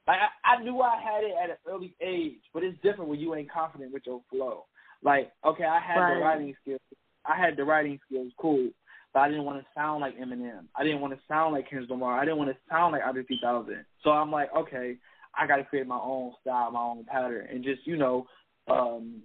[0.10, 3.20] Like I, I knew I had it at an early age, but it's different when
[3.20, 4.66] you ain't confident with your flow.
[5.03, 6.16] Like, okay, I had Right.
[6.16, 6.80] the writing skills.
[7.26, 8.70] I had the writing skills, cool,
[9.14, 10.66] but I didn't want to sound like Eminem.
[10.76, 12.18] I didn't want to sound like Kendrick Lamar.
[12.20, 13.86] I didn't want to sound like Andre 3000.
[14.03, 14.97] So I'm like, okay,
[15.38, 18.26] I got to create my own style, my own pattern, and just you know,
[18.68, 19.22] um,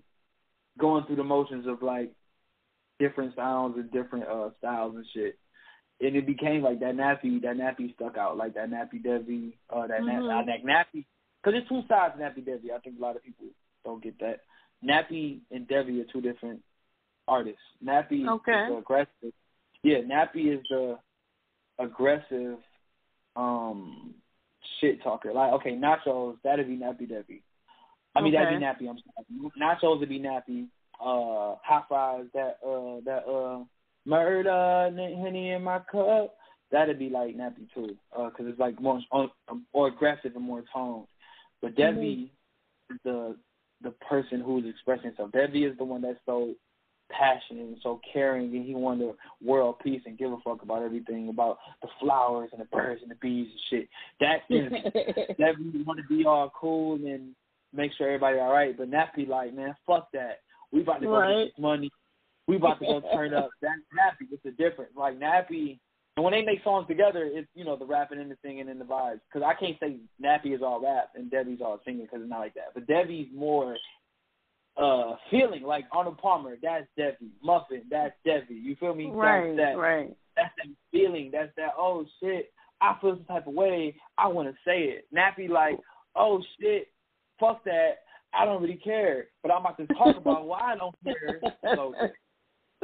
[0.79, 2.13] going through the motions of like
[2.99, 5.39] different sounds and different uh styles and shit.
[6.01, 9.87] And it became like that nappy, that nappy stuck out, like that nappy Devi, uh,
[9.87, 10.27] that Mhm.
[10.27, 11.05] na- uh, that nappy.
[11.41, 12.73] Because there's two sides to nappy Devi.
[12.73, 13.47] I think a lot of people
[13.85, 14.41] don't get that.
[14.83, 16.63] Nappy and Devi are two different
[17.29, 17.63] artists.
[17.83, 18.65] Nappy Okay.
[18.65, 19.33] is the aggressive.
[19.83, 20.99] Yeah, Nappy is the
[21.79, 22.59] aggressive
[23.37, 24.15] um
[24.81, 25.33] shit talker.
[25.33, 27.43] Like okay, nachos that'd be nappy Devi.
[28.15, 28.89] I mean that'd be nappy.
[28.89, 29.51] I'm sorry.
[29.59, 30.69] Nachos would be nappy.
[31.01, 33.65] Uh, hot fries that uh that uh
[34.07, 36.35] murder honey in my cup.
[36.71, 39.31] That'd be like nappy too, uh, cause it's like more um,
[39.73, 41.07] more aggressive and more toned.
[41.63, 42.33] But Debbie
[42.91, 42.95] mm-hmm.
[42.95, 43.37] is the
[43.83, 45.33] the person who's expressing himself.
[45.33, 46.55] Debbie is the one that's so
[47.11, 51.29] passionate and so caring, and he wanted world peace and give a fuck about everything,
[51.29, 53.89] about the flowers and the birds and the bees and shit.
[54.21, 57.35] That is that we want to be all cool and
[57.73, 58.77] make sure everybody all right.
[58.77, 60.41] But Nappy like, man, fuck that.
[60.73, 61.47] We about to go right.
[61.55, 61.91] get money.
[62.47, 63.51] We about to go turn up.
[63.63, 64.29] That's Nappy.
[64.31, 64.93] It's a difference.
[64.97, 65.79] Like Nappy.
[66.17, 68.81] And when they make songs together, it's you know the rapping and the singing and
[68.81, 69.21] the vibes.
[69.33, 72.41] Because I can't say Nappy is all rap and Debbie's all singing because it's not
[72.41, 72.73] like that.
[72.75, 73.77] But Debbie's more
[74.77, 77.33] uh feeling like Arnold Palmer, that's Debbie.
[77.43, 78.55] Muffin, that's Debbie.
[78.55, 79.11] You feel me?
[79.11, 80.17] Right, that's that, right.
[80.37, 81.31] That's that feeling.
[81.33, 81.73] That's that.
[81.79, 83.97] Oh shit, I feel some type of way.
[84.19, 85.07] I want to say it.
[85.15, 85.79] Nappy like,
[86.15, 86.89] oh shit,
[87.41, 87.99] fuck that.
[88.33, 91.41] I don't really care, but I'm about to talk about why I don't care.
[91.75, 91.95] So,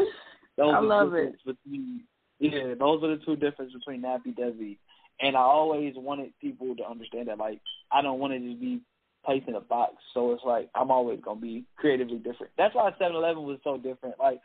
[0.56, 1.34] those I love it.
[1.44, 2.02] Between,
[2.38, 4.78] yeah, those are the two differences between Nappy Debbie.
[5.20, 7.60] And I always wanted people to understand that, like,
[7.92, 8.80] I don't want it to just be
[9.24, 9.94] placed in a box.
[10.14, 12.52] So it's like I'm always gonna be creatively different.
[12.56, 14.16] That's why 7-Eleven was so different.
[14.18, 14.40] Like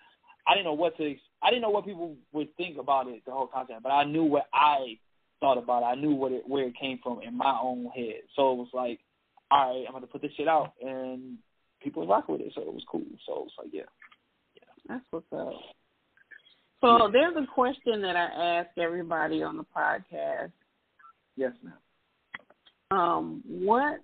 [0.47, 1.15] I didn't know what to.
[1.41, 4.23] I didn't know what people would think about it, the whole content, but I knew
[4.23, 4.97] what I
[5.39, 5.85] thought about it.
[5.85, 8.21] I knew what it where it came from in my own head.
[8.35, 8.99] So it was like,
[9.51, 11.37] all right, I'm gonna put this shit out, and
[11.81, 12.51] people rock with it.
[12.55, 13.05] So it was cool.
[13.25, 13.83] So it was like, yeah.
[14.87, 15.53] That's what's up.
[16.81, 20.51] So there's a question that I ask everybody on the podcast.
[21.35, 21.73] Yes, ma'am.
[22.91, 24.01] Um, what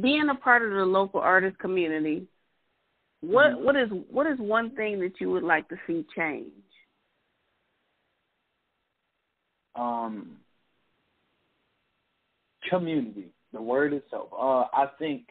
[0.00, 2.26] being a part of the local artist community,
[3.20, 3.64] what mm-hmm.
[3.64, 6.52] what is what is one thing that you would like to see change?
[9.74, 10.36] Um,
[12.68, 14.28] community, the word itself.
[14.32, 15.24] Uh, I think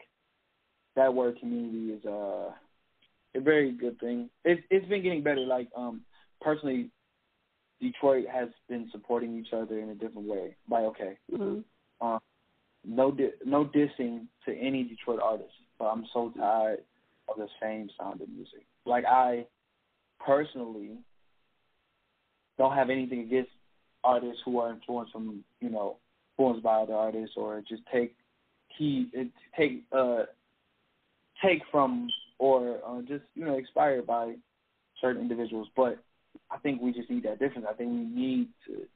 [0.96, 2.50] that word community is uh,
[3.34, 4.30] a very good thing.
[4.44, 5.40] It's it's been getting better.
[5.40, 6.02] Like um,
[6.40, 6.90] personally,
[7.80, 10.56] Detroit has been supporting each other in a different way.
[10.68, 12.06] By okay, mm-hmm.
[12.06, 12.20] um,
[12.84, 16.80] no di- no dissing to any Detroit artist, but I'm so tired
[17.28, 18.66] of the same sound of music.
[18.84, 19.46] Like I
[20.24, 20.98] personally
[22.58, 23.50] don't have anything against
[24.04, 25.96] artists who are influenced from you know
[26.38, 28.14] influenced by other artists or just take
[28.76, 29.10] key
[29.56, 30.24] take uh
[31.42, 32.08] take from
[32.40, 34.34] or uh, just you know inspired by
[35.00, 35.68] certain individuals.
[35.76, 35.98] But
[36.50, 37.66] I think we just need that difference.
[37.70, 38.86] I think we need to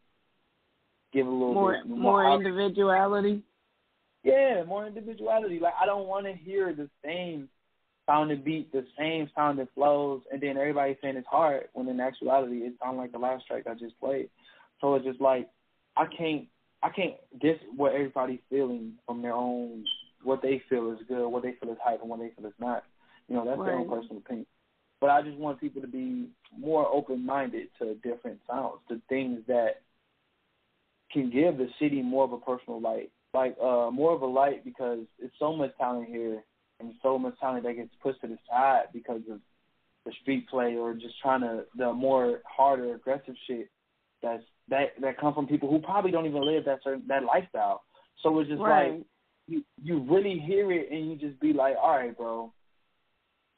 [1.13, 3.43] give a little more bit more, more individuality.
[4.25, 5.61] Yeah, more individuality.
[5.61, 7.49] Like I don't want to hear the same
[8.07, 12.59] sounding beat, the same sounding flows, and then everybody saying it's hard when in actuality
[12.59, 14.31] it sounds like the last track I just played.
[14.81, 15.51] So it's just like
[15.99, 16.47] I can't
[16.83, 19.85] I can't diss what everybody's feeling from their own
[20.23, 22.55] what they feel is good, what they feel is hype, and what they feel is
[22.59, 22.85] not.
[23.29, 23.67] You know, that's right.
[23.67, 24.47] their own personal opinion.
[25.01, 29.41] But I just want people to be more open minded to different sounds, to things
[29.49, 29.83] that
[31.13, 34.65] can give the city more of a personal light like uh more of a light
[34.65, 36.43] because it's so much talent here
[36.81, 39.41] and so much talent that gets pushed to the side because of
[40.07, 43.69] the street play or just trying to the more harder aggressive shit
[44.25, 47.83] that's that that come from people who probably don't even live that certain that lifestyle.
[48.23, 48.93] So it's just right.
[48.93, 49.03] like
[49.47, 52.53] you you really hear it and you just be like, all right, bro,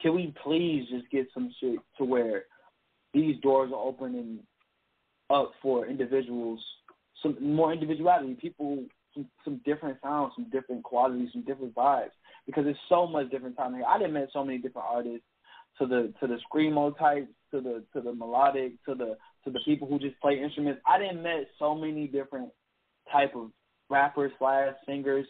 [0.01, 2.45] can we please just get some shit to where
[3.15, 4.41] these doors are opening
[5.31, 6.63] up for individuals,
[7.23, 8.35] some more individuality.
[8.35, 8.85] People
[9.15, 12.11] some some different sounds, some different qualities, some different vibes.
[12.47, 13.85] Because there's so much different time here.
[13.89, 15.27] I didn't met so many different artists,
[15.79, 19.61] to the to the screamo types, to the to the melodic, to the to the
[19.65, 20.81] people who just play instruments.
[20.87, 22.51] I didn't met so many different
[23.11, 23.51] type of
[23.89, 25.27] rappers slash singers,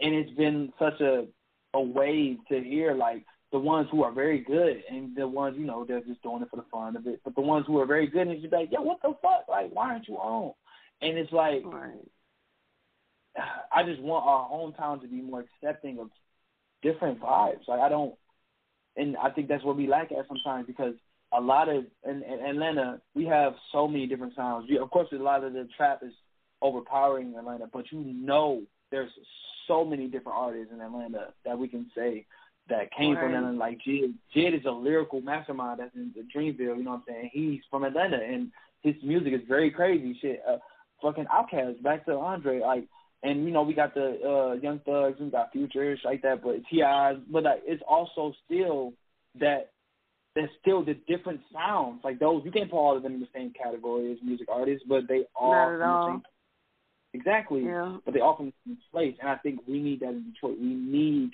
[0.00, 1.26] and it's been such a
[1.74, 5.64] a wave to hear like the ones who are very good and the ones you
[5.64, 7.86] know they're just doing it for the fun of it, but the ones who are
[7.86, 9.46] very good and you're like, yo, what the fuck?
[9.48, 10.52] Like, why aren't you on?
[11.00, 11.94] And it's like, right.
[13.72, 16.10] I just want our hometown to be more accepting of
[16.82, 17.66] different vibes.
[17.66, 18.14] Like I don't,
[18.96, 20.94] and I think that's what we lack at sometimes because
[21.32, 24.66] a lot of in, in Atlanta we have so many different sounds.
[24.68, 26.12] We, of course, a lot of the trap is
[26.60, 29.10] overpowering Atlanta, but you know there's
[29.66, 32.26] so many different artists in Atlanta that we can say
[32.68, 33.22] that came right.
[33.22, 33.56] from Atlanta.
[33.56, 36.76] Like Jid, Jid is a lyrical mastermind that's in the Dreamville.
[36.76, 37.30] You know what I'm saying?
[37.32, 38.50] He's from Atlanta and
[38.82, 40.42] his music is very crazy shit.
[40.48, 40.58] Uh,
[41.02, 42.84] fucking Outkast, back to Andre, like
[43.22, 46.56] and you know we got the uh Young Thugs, we got Futures like that, but
[46.70, 48.92] T.I., but like, it's also still
[49.40, 49.72] that
[50.34, 52.00] there's still the different sounds.
[52.04, 54.84] Like those, you can't put all of them in the same category as music artists,
[54.88, 56.08] but they are Not at all.
[56.08, 56.22] Same,
[57.14, 57.64] exactly.
[57.64, 57.96] Yeah.
[58.04, 60.58] But they all from the same place, and I think we need that in Detroit.
[60.60, 61.32] We need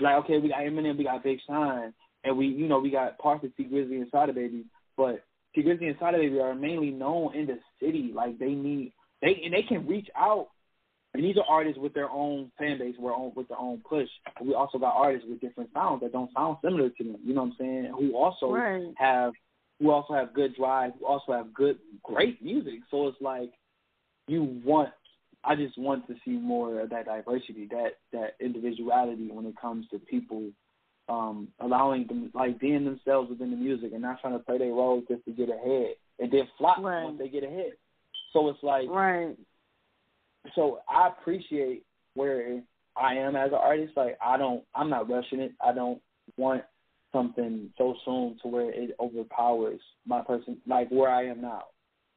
[0.00, 1.92] like okay, we got Eminem, we got Big Sean,
[2.24, 4.64] and we you know we got parts of Tee Grizzley and Sada Baby,
[4.96, 5.22] but
[5.54, 8.12] Tee Grizzley and Sada Baby are mainly known in the city.
[8.14, 10.48] Like they need they and they can reach out.
[11.12, 14.08] And these are artists with their own fan base, with, own, with their own push.
[14.38, 17.16] And we also got artists with different sounds that don't sound similar to them.
[17.24, 17.92] You know what I'm saying?
[17.98, 18.94] Who also Right.
[18.96, 19.32] have
[19.80, 22.80] who also have good drive, who also have good great music.
[22.90, 23.50] So it's like
[24.28, 24.90] you want
[25.44, 29.86] I just want to see more of that diversity, that that individuality when it comes
[29.88, 30.50] to people
[31.08, 34.68] um allowing them like being themselves within the music and not trying to play their
[34.68, 37.04] roles just to get ahead and then flop Right.
[37.04, 37.72] once they get ahead.
[38.32, 39.36] So it's like Right.
[40.54, 41.84] so I appreciate
[42.14, 42.62] where
[42.96, 43.92] I am as an artist.
[43.96, 45.52] Like I don't, I'm not rushing it.
[45.64, 46.00] I don't
[46.36, 46.62] want
[47.12, 51.64] something so soon to where it overpowers my person, like where I am now.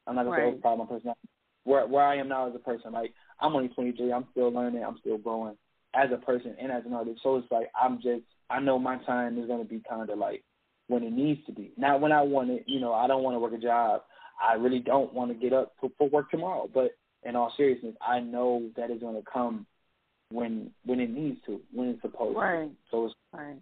[0.07, 0.53] I'm not gonna say Right.
[0.53, 1.19] overpower my personality.
[1.63, 4.11] Where where I am now as a person, like I'm only 23.
[4.11, 4.83] I'm still learning.
[4.83, 5.55] I'm still growing
[5.95, 7.21] as a person and as an artist.
[7.23, 10.43] So it's like I'm just, I know my time is gonna be kind of like
[10.87, 12.63] when it needs to be, not when I want it.
[12.67, 14.01] You know, I don't want to work a job.
[14.41, 16.91] I really don't want to get up for, for work tomorrow, but
[17.23, 19.65] in all seriousness, I know that it's going to come
[20.29, 22.69] when when it needs to, when it's supposed Right.
[22.69, 22.75] to.
[22.91, 23.57] So it's, Right.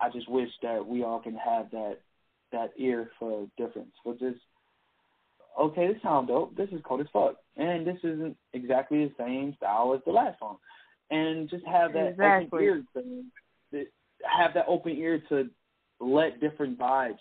[0.00, 1.98] I just wish that we all can have that
[2.52, 4.40] that ear for difference, for just
[5.58, 6.56] okay, this sounds dope.
[6.56, 10.38] This is cold as fuck, and this isn't exactly the same style as the last
[10.38, 10.58] song,
[11.10, 13.24] and just have that open ear to
[13.72, 13.84] to
[14.22, 15.48] have that open ear to
[16.00, 17.18] let different vibes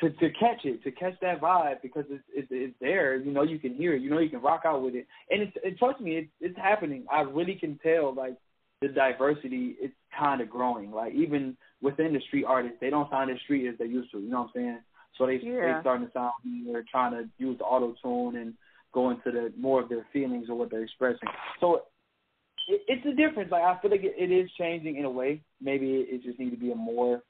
[0.00, 3.16] to to catch it, to catch that vibe because it's it's, it's there.
[3.16, 4.02] You know, you can hear it.
[4.02, 5.06] You know, you can rock out with it.
[5.30, 7.06] And it's and trust me, it's it's happening.
[7.10, 8.36] I really can tell like
[8.82, 9.76] the diversity.
[9.80, 10.90] It's kind of growing.
[10.90, 14.20] Like even within the street artists, they don't sound as street as they used to.
[14.20, 14.78] You know what I'm saying?
[15.18, 15.74] So they Yeah.
[15.74, 16.32] they starting to sound.
[16.66, 18.54] They're trying to use the auto tune and
[18.92, 21.28] go into the more of their feelings or what they're expressing.
[21.60, 21.82] So.
[22.68, 23.52] It, it's a difference.
[23.52, 25.40] Like I feel like it, it is changing in a way.
[25.60, 27.22] Maybe it, it just needs to be a more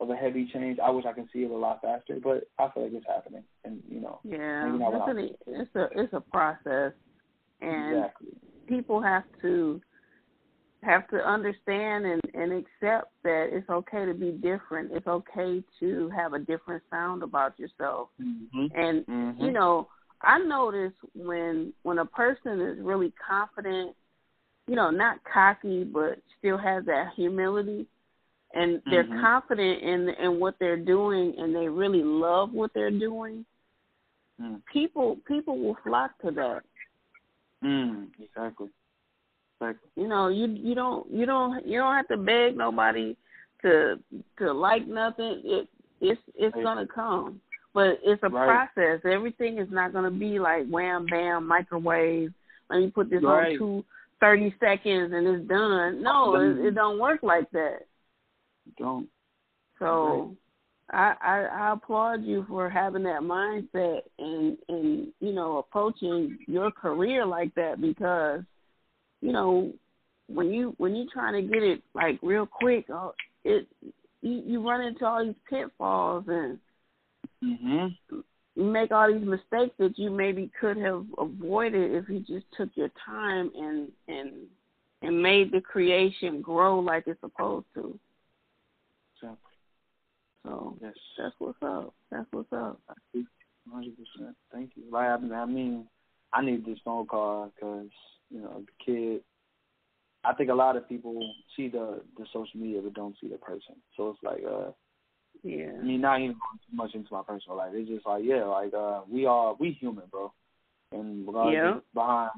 [0.00, 0.78] of a heavy change.
[0.84, 3.44] I wish I can see it a lot faster, but I feel like it's happening.
[3.64, 4.76] And you know, Yeah.
[4.76, 6.92] It's, an, it's a it's a process,
[7.60, 8.28] and exactly.
[8.66, 9.80] people have to
[10.86, 14.92] have to understand and, and accept that it's okay to be different.
[14.92, 18.08] It's okay to have a different sound about yourself.
[18.22, 18.66] Mm-hmm.
[18.74, 19.44] And Mm-hmm.
[19.44, 19.88] you know,
[20.22, 23.94] I notice when when a person is really confident,
[24.66, 27.86] you know, not cocky but still has that humility
[28.54, 29.20] and they're Mhm.
[29.20, 33.44] confident in in what they're doing and they really love what they're doing,
[34.40, 34.62] Mm.
[34.72, 36.62] people people will flock to that.
[37.62, 38.08] Mm.
[38.20, 38.70] Exactly.
[39.60, 39.90] Exactly.
[40.02, 43.16] You know, you you don't you don't you don't have to beg nobody
[43.62, 43.98] to
[44.38, 45.40] to like nothing.
[45.44, 45.68] It
[46.00, 46.62] it's it's Right.
[46.62, 47.40] gonna come.
[47.72, 48.68] But it's a Right.
[48.74, 49.00] process.
[49.04, 52.32] Everything is not gonna be like wham bam microwave.
[52.70, 53.52] Let me put this Right.
[53.52, 53.84] on two
[54.20, 56.02] thirty seconds and it's done.
[56.02, 57.86] No, it, it don't work like that.
[58.78, 59.08] Don't.
[59.78, 60.34] So
[60.90, 66.70] I, I I applaud you for having that mindset and and you know approaching your
[66.70, 68.42] career like that because
[69.26, 69.72] you know
[70.28, 73.10] when you when you're trying to get it like real quick uh,
[73.44, 73.66] it
[74.22, 76.58] you, you run into all these pitfalls and
[77.44, 78.20] Mm-hmm.
[78.56, 82.90] make all these mistakes that you maybe could have avoided if you just took your
[83.04, 84.32] time and and
[85.02, 87.98] and made the creation grow like it's supposed to.
[89.16, 89.38] Exactly.
[90.44, 90.94] So Yes.
[91.18, 91.94] that's what's up.
[92.10, 92.80] That's what's up.
[93.70, 94.36] Hundred percent.
[94.52, 94.84] Thank you.
[94.90, 95.86] Like I mean,
[96.32, 97.88] I need this phone call because
[98.30, 99.22] you know the kid.
[100.24, 103.38] I think a lot of people see the the social media but don't see the
[103.38, 103.76] person.
[103.96, 104.70] So it's like, uh,
[105.42, 105.70] Yeah.
[105.80, 107.70] I mean, not even going too much into my personal life.
[107.74, 110.32] It's just like, yeah, like uh, we are we human, bro,
[110.92, 111.80] and regardless Yeah.
[111.94, 112.30] behind,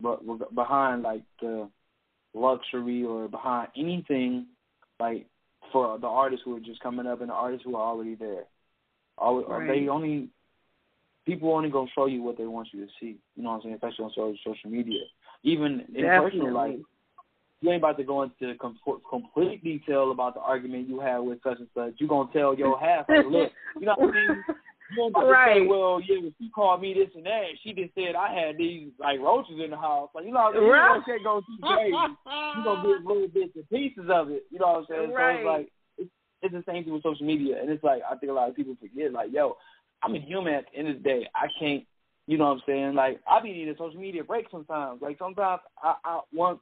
[0.00, 1.68] but behind like the
[2.34, 4.46] luxury or behind anything,
[5.00, 5.26] like
[5.72, 8.44] for the artists who are just coming up and the artists who are already there,
[9.20, 9.82] Right.
[9.82, 10.28] they only
[11.26, 13.18] people only gonna show you what they want you to see.
[13.36, 13.74] You know what I'm saying?
[13.74, 15.02] Especially on social social media,
[15.42, 16.78] even in personal life
[17.60, 18.78] you ain't about to go into com-
[19.10, 21.94] complete detail about the argument you had with such and such.
[21.98, 24.44] You're gonna tell your half, like, look, you know what I mean?
[24.96, 25.30] You ain't about to say,
[25.60, 25.68] Right.
[25.68, 27.42] well, yeah, she called me this and that.
[27.62, 30.08] She just said I had these like roaches in the house.
[30.14, 30.70] Like, you know, what I mean?
[30.70, 31.02] Right.
[31.08, 31.90] you go too crazy.
[31.90, 34.44] You gonna get little bits and pieces of it.
[34.50, 35.10] You know what I'm saying?
[35.10, 35.36] So Right.
[35.36, 35.68] it's like
[35.98, 36.10] it's,
[36.42, 38.54] it's the same thing with social media, and it's like I think a lot of
[38.54, 39.56] people forget, like, yo,
[40.04, 41.26] I'm a human at the end of the day.
[41.34, 41.82] I can't.
[42.28, 42.94] You know what I'm saying?
[42.94, 45.00] Like I be needing a social media break sometimes.
[45.00, 46.60] Like sometimes I, I want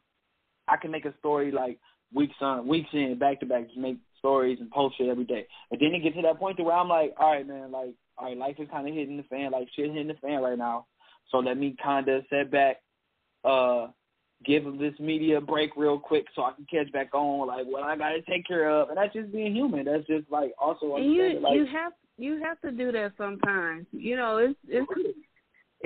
[0.69, 1.81] I can make a story like
[2.15, 5.45] weeks on weeks in back to back, just make stories and post shit every day.
[5.69, 7.95] But then it get to that point to where I'm like, all right, man, like,
[8.17, 10.57] all right, life is kind of hitting the fan, like shit hitting the fan right
[10.57, 10.87] now.
[11.33, 12.77] So let me kind of set back,
[13.45, 13.89] uh,
[14.45, 17.83] give this media a break real quick so I can catch back on like what
[17.83, 19.87] I got to take care of, and that's just being human.
[19.87, 23.87] That's just like also And you like you have you have to do that sometimes.
[23.91, 24.87] You know, it's it's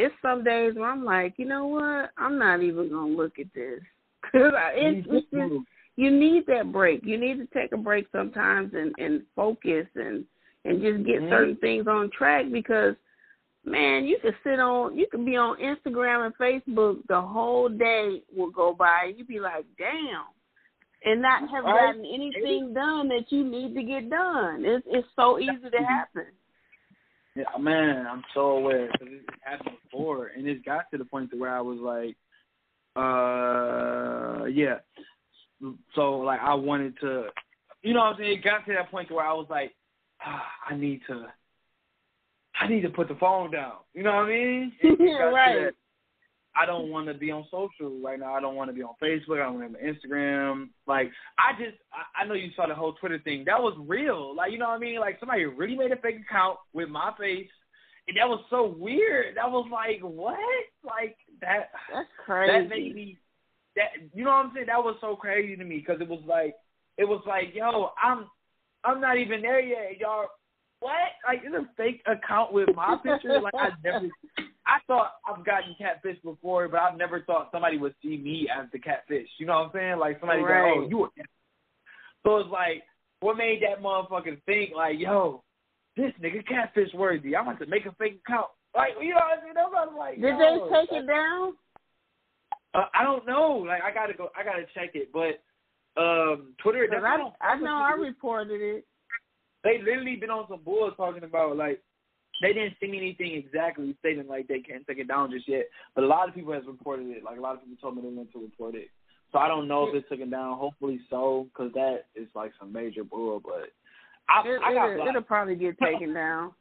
[0.00, 2.10] it's some days where I'm like, you know what?
[2.16, 3.80] I'm not even gonna look at this
[4.22, 5.64] because it's, it's just
[5.96, 7.04] you need that break.
[7.04, 10.24] You need to take a break sometimes and and focus and
[10.64, 11.30] and just get Mhm.
[11.30, 12.94] certain things on track because
[13.64, 18.22] man, you could sit on you could be on Instagram and Facebook the whole day
[18.34, 20.24] will go by and you'd be like, damn.
[21.02, 24.64] And not have gotten anything done that you need to get done.
[24.64, 26.26] It's it's so easy to happen.
[27.40, 31.30] Yeah, man, I'm so aware because it happened before, and it got to the point
[31.30, 32.16] to where I was like,
[32.96, 34.78] uh, yeah.
[35.94, 37.26] So like, I wanted to,
[37.82, 38.38] you know, what I'm saying.
[38.38, 39.74] It got to that point to where I was like,
[40.24, 41.26] ah, I need to,
[42.60, 43.74] I need to put the phone down.
[43.94, 44.72] You know what I mean?
[44.80, 45.64] It- it Right.
[45.64, 45.74] that.
[46.56, 48.34] I don't want to be on social right now.
[48.34, 49.40] I don't want to be on Facebook.
[49.40, 50.68] I don't want to be on Instagram.
[50.86, 53.44] Like, I just, I, I know you saw the whole Twitter thing.
[53.46, 54.34] That was real.
[54.34, 54.98] Like, you know what I mean?
[54.98, 57.48] Like, somebody really made a fake account with my face,
[58.08, 59.36] and that was so weird.
[59.36, 60.38] That was like, what?
[60.84, 61.70] Like that.
[61.92, 62.52] That's crazy.
[62.52, 63.18] That made me.
[63.76, 64.66] That you know what I'm saying?
[64.66, 66.56] That was so crazy to me because it was like,
[66.98, 68.26] it was like, yo, I'm,
[68.82, 70.26] I'm not even there yet, y'all.
[70.80, 70.92] What?
[71.24, 73.40] Like, it's a fake account with my picture.
[73.40, 74.08] Like, I never.
[74.66, 78.66] I thought I've gotten catfish before, but I've never thought somebody would see me as
[78.72, 79.28] the catfish.
[79.38, 79.98] You know what I'm saying?
[79.98, 80.74] Like somebody Right.
[80.74, 81.30] go, "Oh, you a catfish."
[82.22, 82.84] So it's like,
[83.20, 85.42] what made that motherfucker think like, "Yo,
[85.96, 87.36] this nigga catfish worthy.
[87.36, 89.54] I'm about to make a fake account." Like, you know what I'm saying?
[89.54, 90.20] That's what I'm like.
[90.20, 91.54] Did yo, they take it down?
[92.72, 93.64] Uh, I don't know.
[93.66, 94.30] Like, I gotta go.
[94.36, 95.10] I gotta check it.
[95.12, 95.42] But
[96.00, 96.86] um, Twitter.
[96.92, 98.84] I, I know I reported it.
[99.64, 101.82] they literally been on some bull talking about like
[102.40, 105.64] they didn't see anything exactly stating like they can't take it down just yet.
[105.94, 107.24] But a lot of people has reported it.
[107.24, 108.88] Like a lot of people told me they went to report it.
[109.32, 110.58] So I don't know if it's taken down.
[110.58, 113.40] Hopefully so, because that is like some major bull.
[113.44, 113.70] But
[114.28, 116.52] I, It, I got it'll, it'll probably get taken down.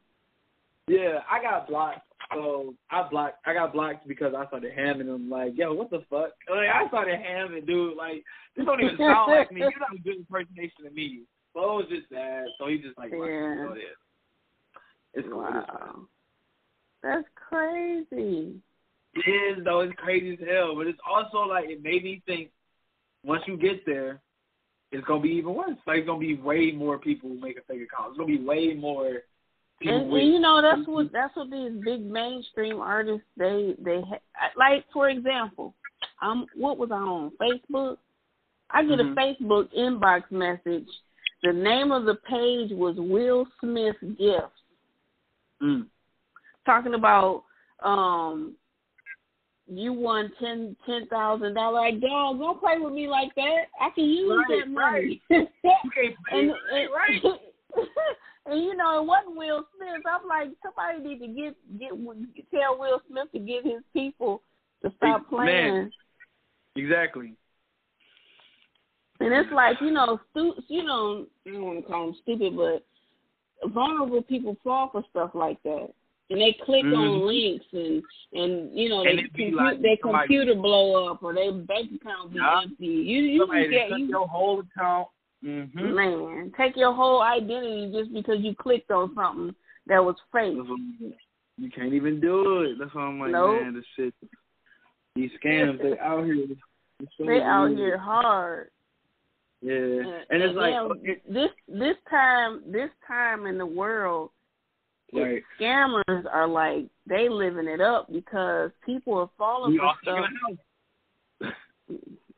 [0.86, 2.06] Yeah, I got blocked.
[2.32, 3.38] So I blocked.
[3.46, 5.28] I got blocked because I started hamming them.
[5.28, 6.30] Like, yo, what the fuck?
[6.48, 7.96] Like, I started hamming, dude.
[7.96, 8.22] Like,
[8.56, 9.60] this don't even sound like me.
[9.60, 11.22] You're not a good impersonation of me.
[11.54, 12.44] So it was just that.
[12.58, 13.66] So he just like, Yeah.
[15.14, 15.28] It's.
[15.30, 16.06] Wow.
[17.02, 18.54] That's crazy.
[19.14, 19.80] It is though.
[19.80, 22.50] It's crazy as hell, but it's also like it made me think.
[23.22, 24.18] Once you get there,
[24.92, 25.76] it's gonna be even worse.
[25.86, 28.10] Like it's gonna be way more people who make a fake account.
[28.10, 29.22] It's gonna be way more.
[29.82, 34.50] And, and you know that's what that's what these big mainstream artists they they ha-
[34.56, 34.84] like.
[34.92, 35.74] For example,
[36.22, 37.96] um, what was I on Facebook?
[38.70, 39.12] I get Mhm.
[39.12, 40.88] a Facebook inbox message.
[41.42, 44.59] The name of the page was Will Smith Gifts.
[45.62, 45.86] Mm,
[46.66, 47.44] talking about
[47.82, 48.54] um
[49.66, 51.92] you won ten ten thousand dollars.
[51.92, 53.66] Like, dog, don't play with me like that.
[53.80, 55.22] I can use Right, that money.
[55.30, 55.48] and,
[56.32, 57.22] and, and, right.
[58.46, 60.02] and you know, it wasn't Will Smith.
[60.06, 61.90] I'm like, somebody need to get get
[62.50, 64.42] tell Will Smith to get his people
[64.82, 65.46] to stop playing.
[65.46, 65.92] man.
[66.76, 67.34] Exactly.
[69.20, 72.56] And it's like you know, stu- you know, I don't want to call them stupid,
[72.56, 72.84] but
[73.66, 75.88] vulnerable people fall for stuff like that,
[76.30, 77.26] and they click on Mhm.
[77.26, 78.02] links and
[78.32, 82.32] and you know And they compu- like their computer blow up or their bank account
[82.32, 82.60] be Yeah.
[82.62, 82.86] empty.
[82.86, 85.08] You you can get you your whole account.
[85.42, 85.94] Mm-hmm.
[85.94, 89.54] man take your whole identity just because you clicked on something
[89.86, 90.54] that was fake.
[91.56, 92.78] You can't even do it.
[92.78, 93.62] That's why I'm like, Nope.
[93.62, 94.14] man, this shit.
[95.14, 96.46] These scams, they out here.
[97.16, 98.70] So They out here hard.
[99.62, 104.30] Yeah, And, and it's like, okay, this this time this time in the world
[105.12, 105.42] right.
[105.60, 110.24] scammers are like they living it up because people are falling for stuff.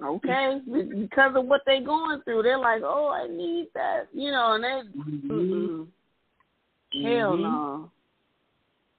[0.02, 4.54] Okay, because of what they're going through, they're like, "Oh, I need that," you know,
[4.54, 4.82] and they,
[5.28, 5.86] know.
[6.92, 7.04] mm-mm.
[7.04, 7.90] hell no.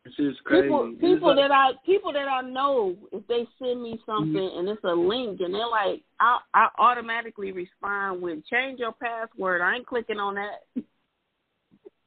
[0.06, 0.64] It's crazy.
[0.64, 4.60] People, people that I, people that I know, if they send me something Mm-hmm.
[4.60, 9.62] and it's a link, and they're like, I, I automatically respond with, "Change your password."
[9.62, 10.84] I ain't clicking on that.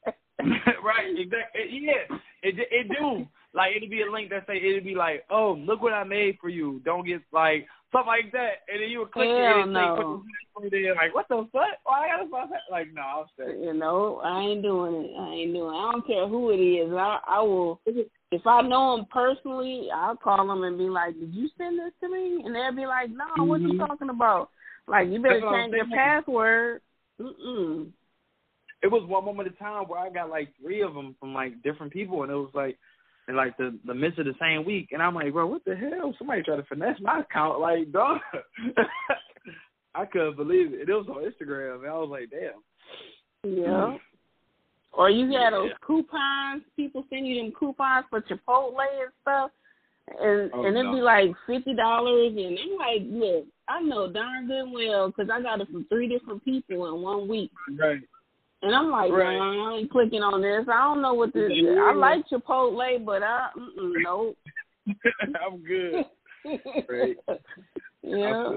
[0.40, 1.62] right, exactly.
[1.70, 3.26] Yeah, it it do.
[3.54, 6.36] Like it'd be a link that say it'd be like, oh, look what I made
[6.40, 6.82] for you.
[6.84, 9.94] Don't get like something like that, and then you would click Hell it and no.
[9.96, 10.94] put the there.
[10.94, 11.78] Like what the fuck?
[11.84, 12.70] Why I gotta that?
[12.70, 13.58] Like no, I'll stay.
[13.58, 15.10] You know, I ain't doing it.
[15.18, 15.74] I ain't doing.
[15.74, 15.78] It.
[15.78, 16.92] I don't care who it is.
[16.92, 17.80] I I will.
[18.32, 21.92] If I know them personally, I'll call them and be like, "Did you send this
[22.00, 23.86] to me?" And they'll be like, "No, what you Mhm.
[23.86, 24.50] talking about?
[24.88, 26.82] Like, you better change your password."
[27.20, 27.92] Mm-mm.
[28.82, 31.62] It was one moment of time where I got like three of them from like
[31.62, 32.78] different people, and it was like,
[33.28, 35.74] in like the the midst of the same week, and I'm like, bro, what the
[35.74, 36.14] hell?
[36.18, 38.18] Somebody tried to finesse my account, like, dog.
[39.94, 40.88] I couldn't believe it.
[40.88, 42.62] It was on Instagram, and I was like, damn.
[43.50, 43.66] Yeah.
[43.66, 43.98] Mm.
[44.92, 46.62] Or you had those coupons.
[46.74, 49.50] People send you them coupons for Chipotle and stuff,
[50.20, 50.94] and Oh, and it'd no.
[50.94, 52.32] be like fifty dollars.
[52.36, 56.08] And I'm like, look, I know darn good well because I got it from three
[56.08, 57.50] different people in one week.
[57.78, 58.00] Right.
[58.66, 59.38] And I'm like, Right.
[59.38, 60.66] nah, I ain't clicking on this.
[60.68, 61.78] I don't know what this is.
[61.78, 64.36] I like Chipotle, but I nope.
[65.22, 66.04] I'm good.
[66.88, 67.16] Right.
[67.28, 67.38] I
[68.02, 68.50] yeah.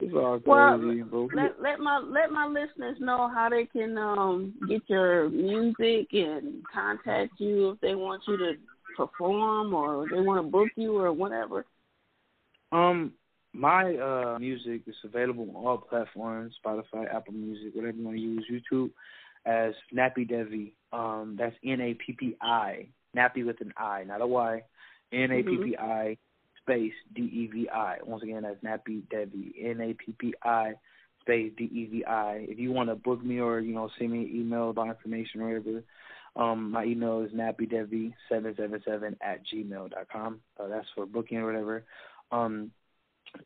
[0.00, 3.98] It's all Well, crazy, but Let let my let my listeners know how they can
[3.98, 8.52] um get your music and contact you if they want you to
[8.96, 11.66] perform or they want to book you or whatever.
[12.72, 13.12] Um,
[13.52, 18.22] my uh music is available on all platforms: Spotify, Apple Music, whatever you want to
[18.22, 18.44] use.
[18.50, 18.90] YouTube
[19.46, 20.74] as Nappi Devi.
[20.92, 22.86] Um, that's N A P P I.
[23.16, 24.62] Nappy with an I, not a Y.
[25.12, 26.16] N A P P I
[26.62, 27.96] space D E V I.
[28.04, 29.54] Once again, that's Nappi Devi.
[29.62, 30.74] N A P P I
[31.22, 32.46] space D E V I.
[32.48, 35.40] If you want to book me or you know send me an email about information
[35.40, 35.82] or whatever.
[36.36, 40.40] Um, my email is nappydevi777 at gmail dot com.
[40.60, 41.84] Uh, that's for booking or whatever.
[42.30, 42.70] Um,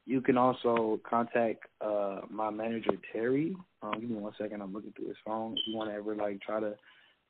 [0.07, 3.57] you can also contact uh my manager Terry.
[3.83, 4.63] Um, give me one second.
[4.63, 5.53] I'm looking through his phone.
[5.53, 6.75] If you want to ever like try to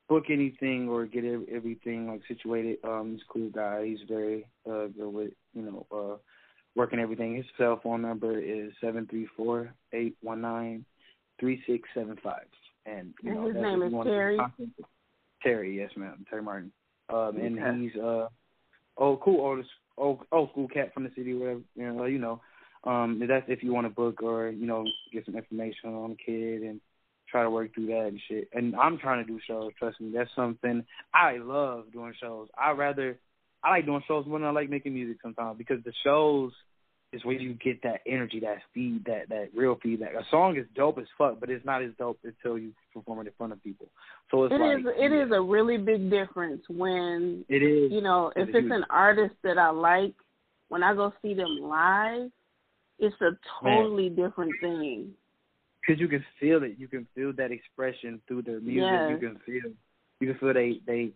[0.09, 3.85] book anything or get ev- everything like situated, um, he's a cool guy.
[3.85, 6.17] He's very uh good with you know uh
[6.75, 7.35] working everything.
[7.35, 10.85] His cell phone number is seven three four eight one nine
[11.39, 12.47] three six seven five.
[12.85, 14.39] And you And know his name is Terry?
[15.41, 16.25] Terry, yes, ma'am.
[16.29, 16.71] Terry Martin.
[17.09, 17.81] Um, and Okay.
[17.81, 18.27] he's uh
[18.97, 19.65] oh cool old
[19.97, 22.05] old old school cat from the city, whatever you know.
[22.05, 22.41] You know,
[22.83, 26.15] um, that's if you want to book or you know get some information on the
[26.15, 26.79] kid and
[27.29, 28.49] try to work through that and shit.
[28.53, 29.71] And I'm trying to do shows.
[29.77, 32.47] Trust me, that's something I love doing shows.
[32.57, 33.17] I rather
[33.63, 36.51] I like doing shows more than I like making music sometimes because the shows
[37.13, 40.13] is where you get that energy, that feed, that that real feedback.
[40.15, 43.27] A song is dope as fuck, but it's not as dope until you perform it
[43.27, 43.87] in front of people.
[44.31, 48.01] So it's It like is it is a really big difference when it is you
[48.01, 50.13] know if It's it's an artist that I like
[50.69, 52.31] when I go see them live,
[52.99, 53.31] it's a
[53.61, 55.13] totally different thing.
[55.81, 56.75] because you can feel it.
[56.77, 58.89] You can feel that expression through their music.
[58.91, 59.09] Yes.
[59.11, 59.71] You can feel,
[60.19, 61.11] you can feel they they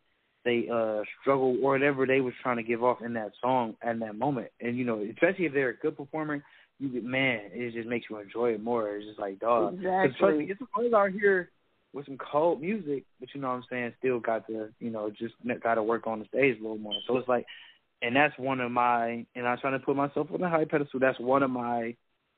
[0.47, 4.01] they uh struggle or whatever they was trying to give off in that song and
[4.01, 4.47] that moment.
[4.61, 6.43] And you know, especially if they're a good performer,
[6.79, 8.95] you get man, it just makes you enjoy it more.
[8.95, 9.75] It's just like dog.
[9.75, 10.37] 'Cause trust Exactly.
[10.45, 11.51] me, it's some out here
[11.93, 13.93] with some cold music, but you know what I'm saying.
[13.99, 16.93] Still got to you know just got to work on the stage a little more.
[17.07, 17.45] So it's like,
[18.01, 20.99] and that's one of my and I'm trying to put myself on a high pedestal.
[20.99, 21.95] That's one of my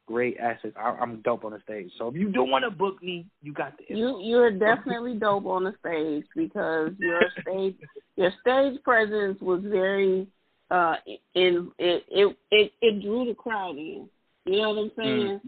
[0.10, 0.76] great assets.
[0.76, 1.92] I, I'm dope on the stage.
[2.00, 5.46] So if you don't want to book me, you got the You you're definitely dope
[5.46, 7.76] on the stage because your stage
[8.16, 10.28] your stage presence was very
[10.72, 10.96] uh
[11.36, 14.10] in it it it, it drew the crowd in.
[14.46, 15.42] You know what I'm saying?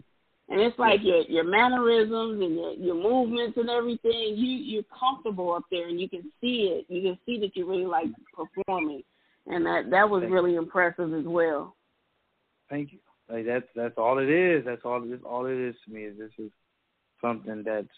[0.48, 4.34] And it's like your your mannerisms and your your movements and everything.
[4.36, 6.86] You you're comfortable up there and you can see it.
[6.88, 9.02] You can see that you really like performing,
[9.48, 10.34] and that that was Thank you.
[10.34, 11.74] really impressive as well.
[12.70, 12.98] Thank you.
[13.30, 14.64] Like that's that's all it is.
[14.64, 16.02] That's all this all it is to me.
[16.04, 16.50] Is this is
[17.20, 17.88] something that's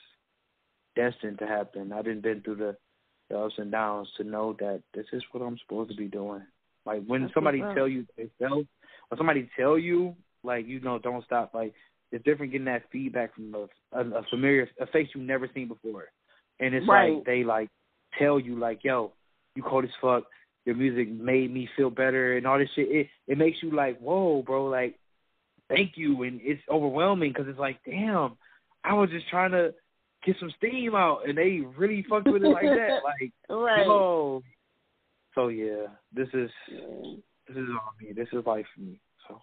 [0.97, 1.93] destined to happen.
[1.93, 2.77] I didn't been through the,
[3.31, 6.43] the ups and downs to know that this is what I'm supposed to be doing.
[6.87, 8.69] Like when That's somebody tell you themselves,
[9.11, 11.53] or somebody tell you like you know don't stop.
[11.55, 11.73] Like
[12.13, 15.69] it's different getting that feedback from a, a, a familiar a face you've never seen
[15.69, 16.09] before,
[16.61, 17.15] and it's Right.
[17.15, 17.71] like they like
[18.19, 19.13] tell you like yo
[19.57, 20.25] you cold as fuck.
[20.67, 22.89] Your music made me feel better and all this shit.
[22.91, 24.99] It it makes you like whoa bro like
[25.69, 26.23] thank you.
[26.23, 28.37] And it's overwhelming because it's like damn
[28.85, 29.73] I was just trying to
[30.25, 33.01] get some steam out and they really fucked with it like that.
[33.05, 33.87] Like Right.
[33.87, 34.43] yo
[35.35, 36.51] so yeah this is
[37.47, 38.13] this is all me.
[38.15, 39.01] This is life for me.
[39.29, 39.41] So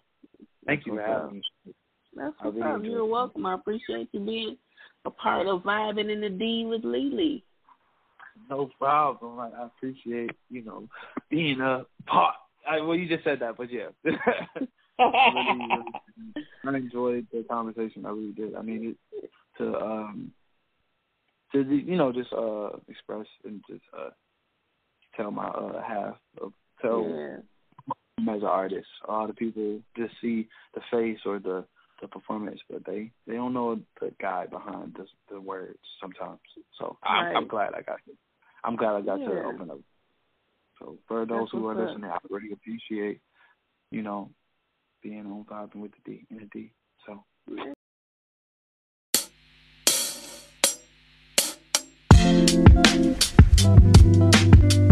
[0.66, 1.74] thank you for That's having me.
[2.16, 2.84] That's what's really up.
[2.84, 3.46] You're welcome.
[3.46, 4.56] I appreciate you being
[5.04, 7.44] a part of vibing in the D with Lily.
[8.50, 9.38] no problem.
[9.38, 10.88] I, I appreciate you know
[11.30, 12.34] being a part.
[12.68, 13.88] I, well you just said that but yeah
[14.98, 15.84] really,
[16.64, 18.06] I enjoyed the conversation.
[18.06, 18.54] I really did.
[18.54, 20.32] I mean, it, to um,
[21.52, 24.10] to you know just uh express and just uh
[25.16, 28.34] tell my uh half of tell yeah.
[28.34, 28.86] as an artist.
[29.08, 31.64] A lot of people just see the face or the
[32.00, 36.40] the performance, but they they don't know the guy behind the the words sometimes.
[36.78, 38.12] So I'm, I'm glad I got to.
[38.64, 39.80] I'm glad I got to open up.
[40.78, 41.88] So for those That's who are up.
[41.88, 43.20] listening, I really appreciate
[43.90, 44.30] you know
[45.02, 46.72] being on vibing with the D in the D.
[47.04, 47.24] So.
[54.68, 54.91] so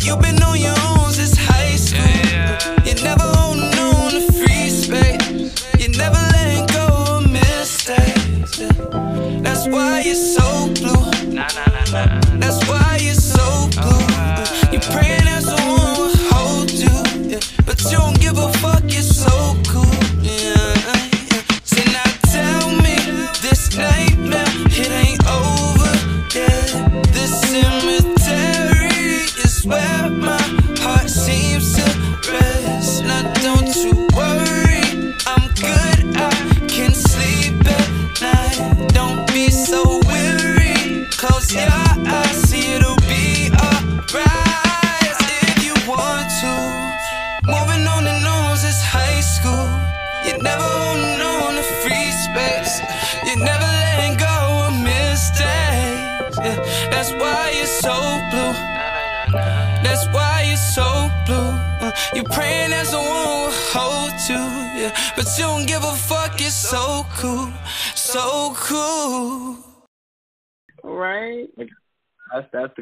[0.00, 0.93] You've been on your own.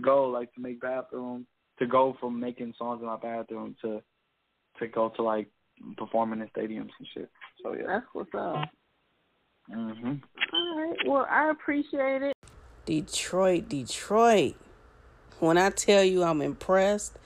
[0.03, 0.33] That's that's goal.
[0.33, 1.47] Like to make bathroom
[1.79, 4.03] to go from making songs in my bathroom to
[4.79, 5.49] to go to like
[5.97, 7.31] performing in stadiums and shit.
[7.63, 7.87] So yeah.
[7.87, 8.69] That's what's up.
[9.71, 10.23] Mhm.
[10.53, 10.99] All right.
[11.07, 12.35] Well, I appreciate it.
[12.85, 14.57] Detroit, Detroit.
[15.39, 17.19] When I tell you I'm impressed,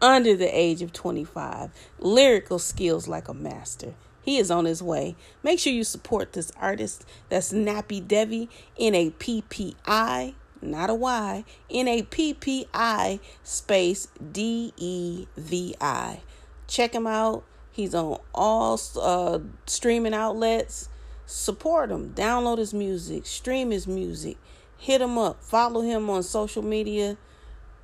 [0.00, 3.94] under the age of 25, lyrical skills like a master.
[4.22, 5.16] He is on his way.
[5.42, 7.04] Make sure you support this artist.
[7.28, 8.48] That's Nappi Devi,
[8.78, 14.72] N A P P I, not a Y, N A P P I space D
[14.76, 16.20] E V I.
[16.66, 17.44] Check him out.
[17.72, 20.88] He's on all uh, streaming outlets.
[21.26, 22.10] Support him.
[22.10, 23.26] Download his music.
[23.26, 24.36] Stream his music.
[24.76, 25.42] Hit him up.
[25.42, 27.16] Follow him on social media.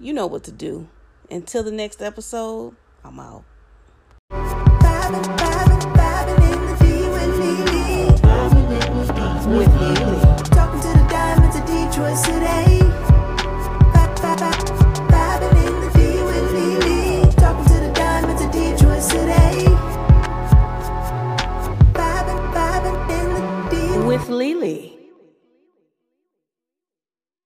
[0.00, 0.88] You know what to do.
[1.30, 2.74] Until the next episode,
[3.04, 3.44] I'm out.
[9.46, 9.66] With.
[10.50, 12.55] Talking to the diamonds of Detroit City.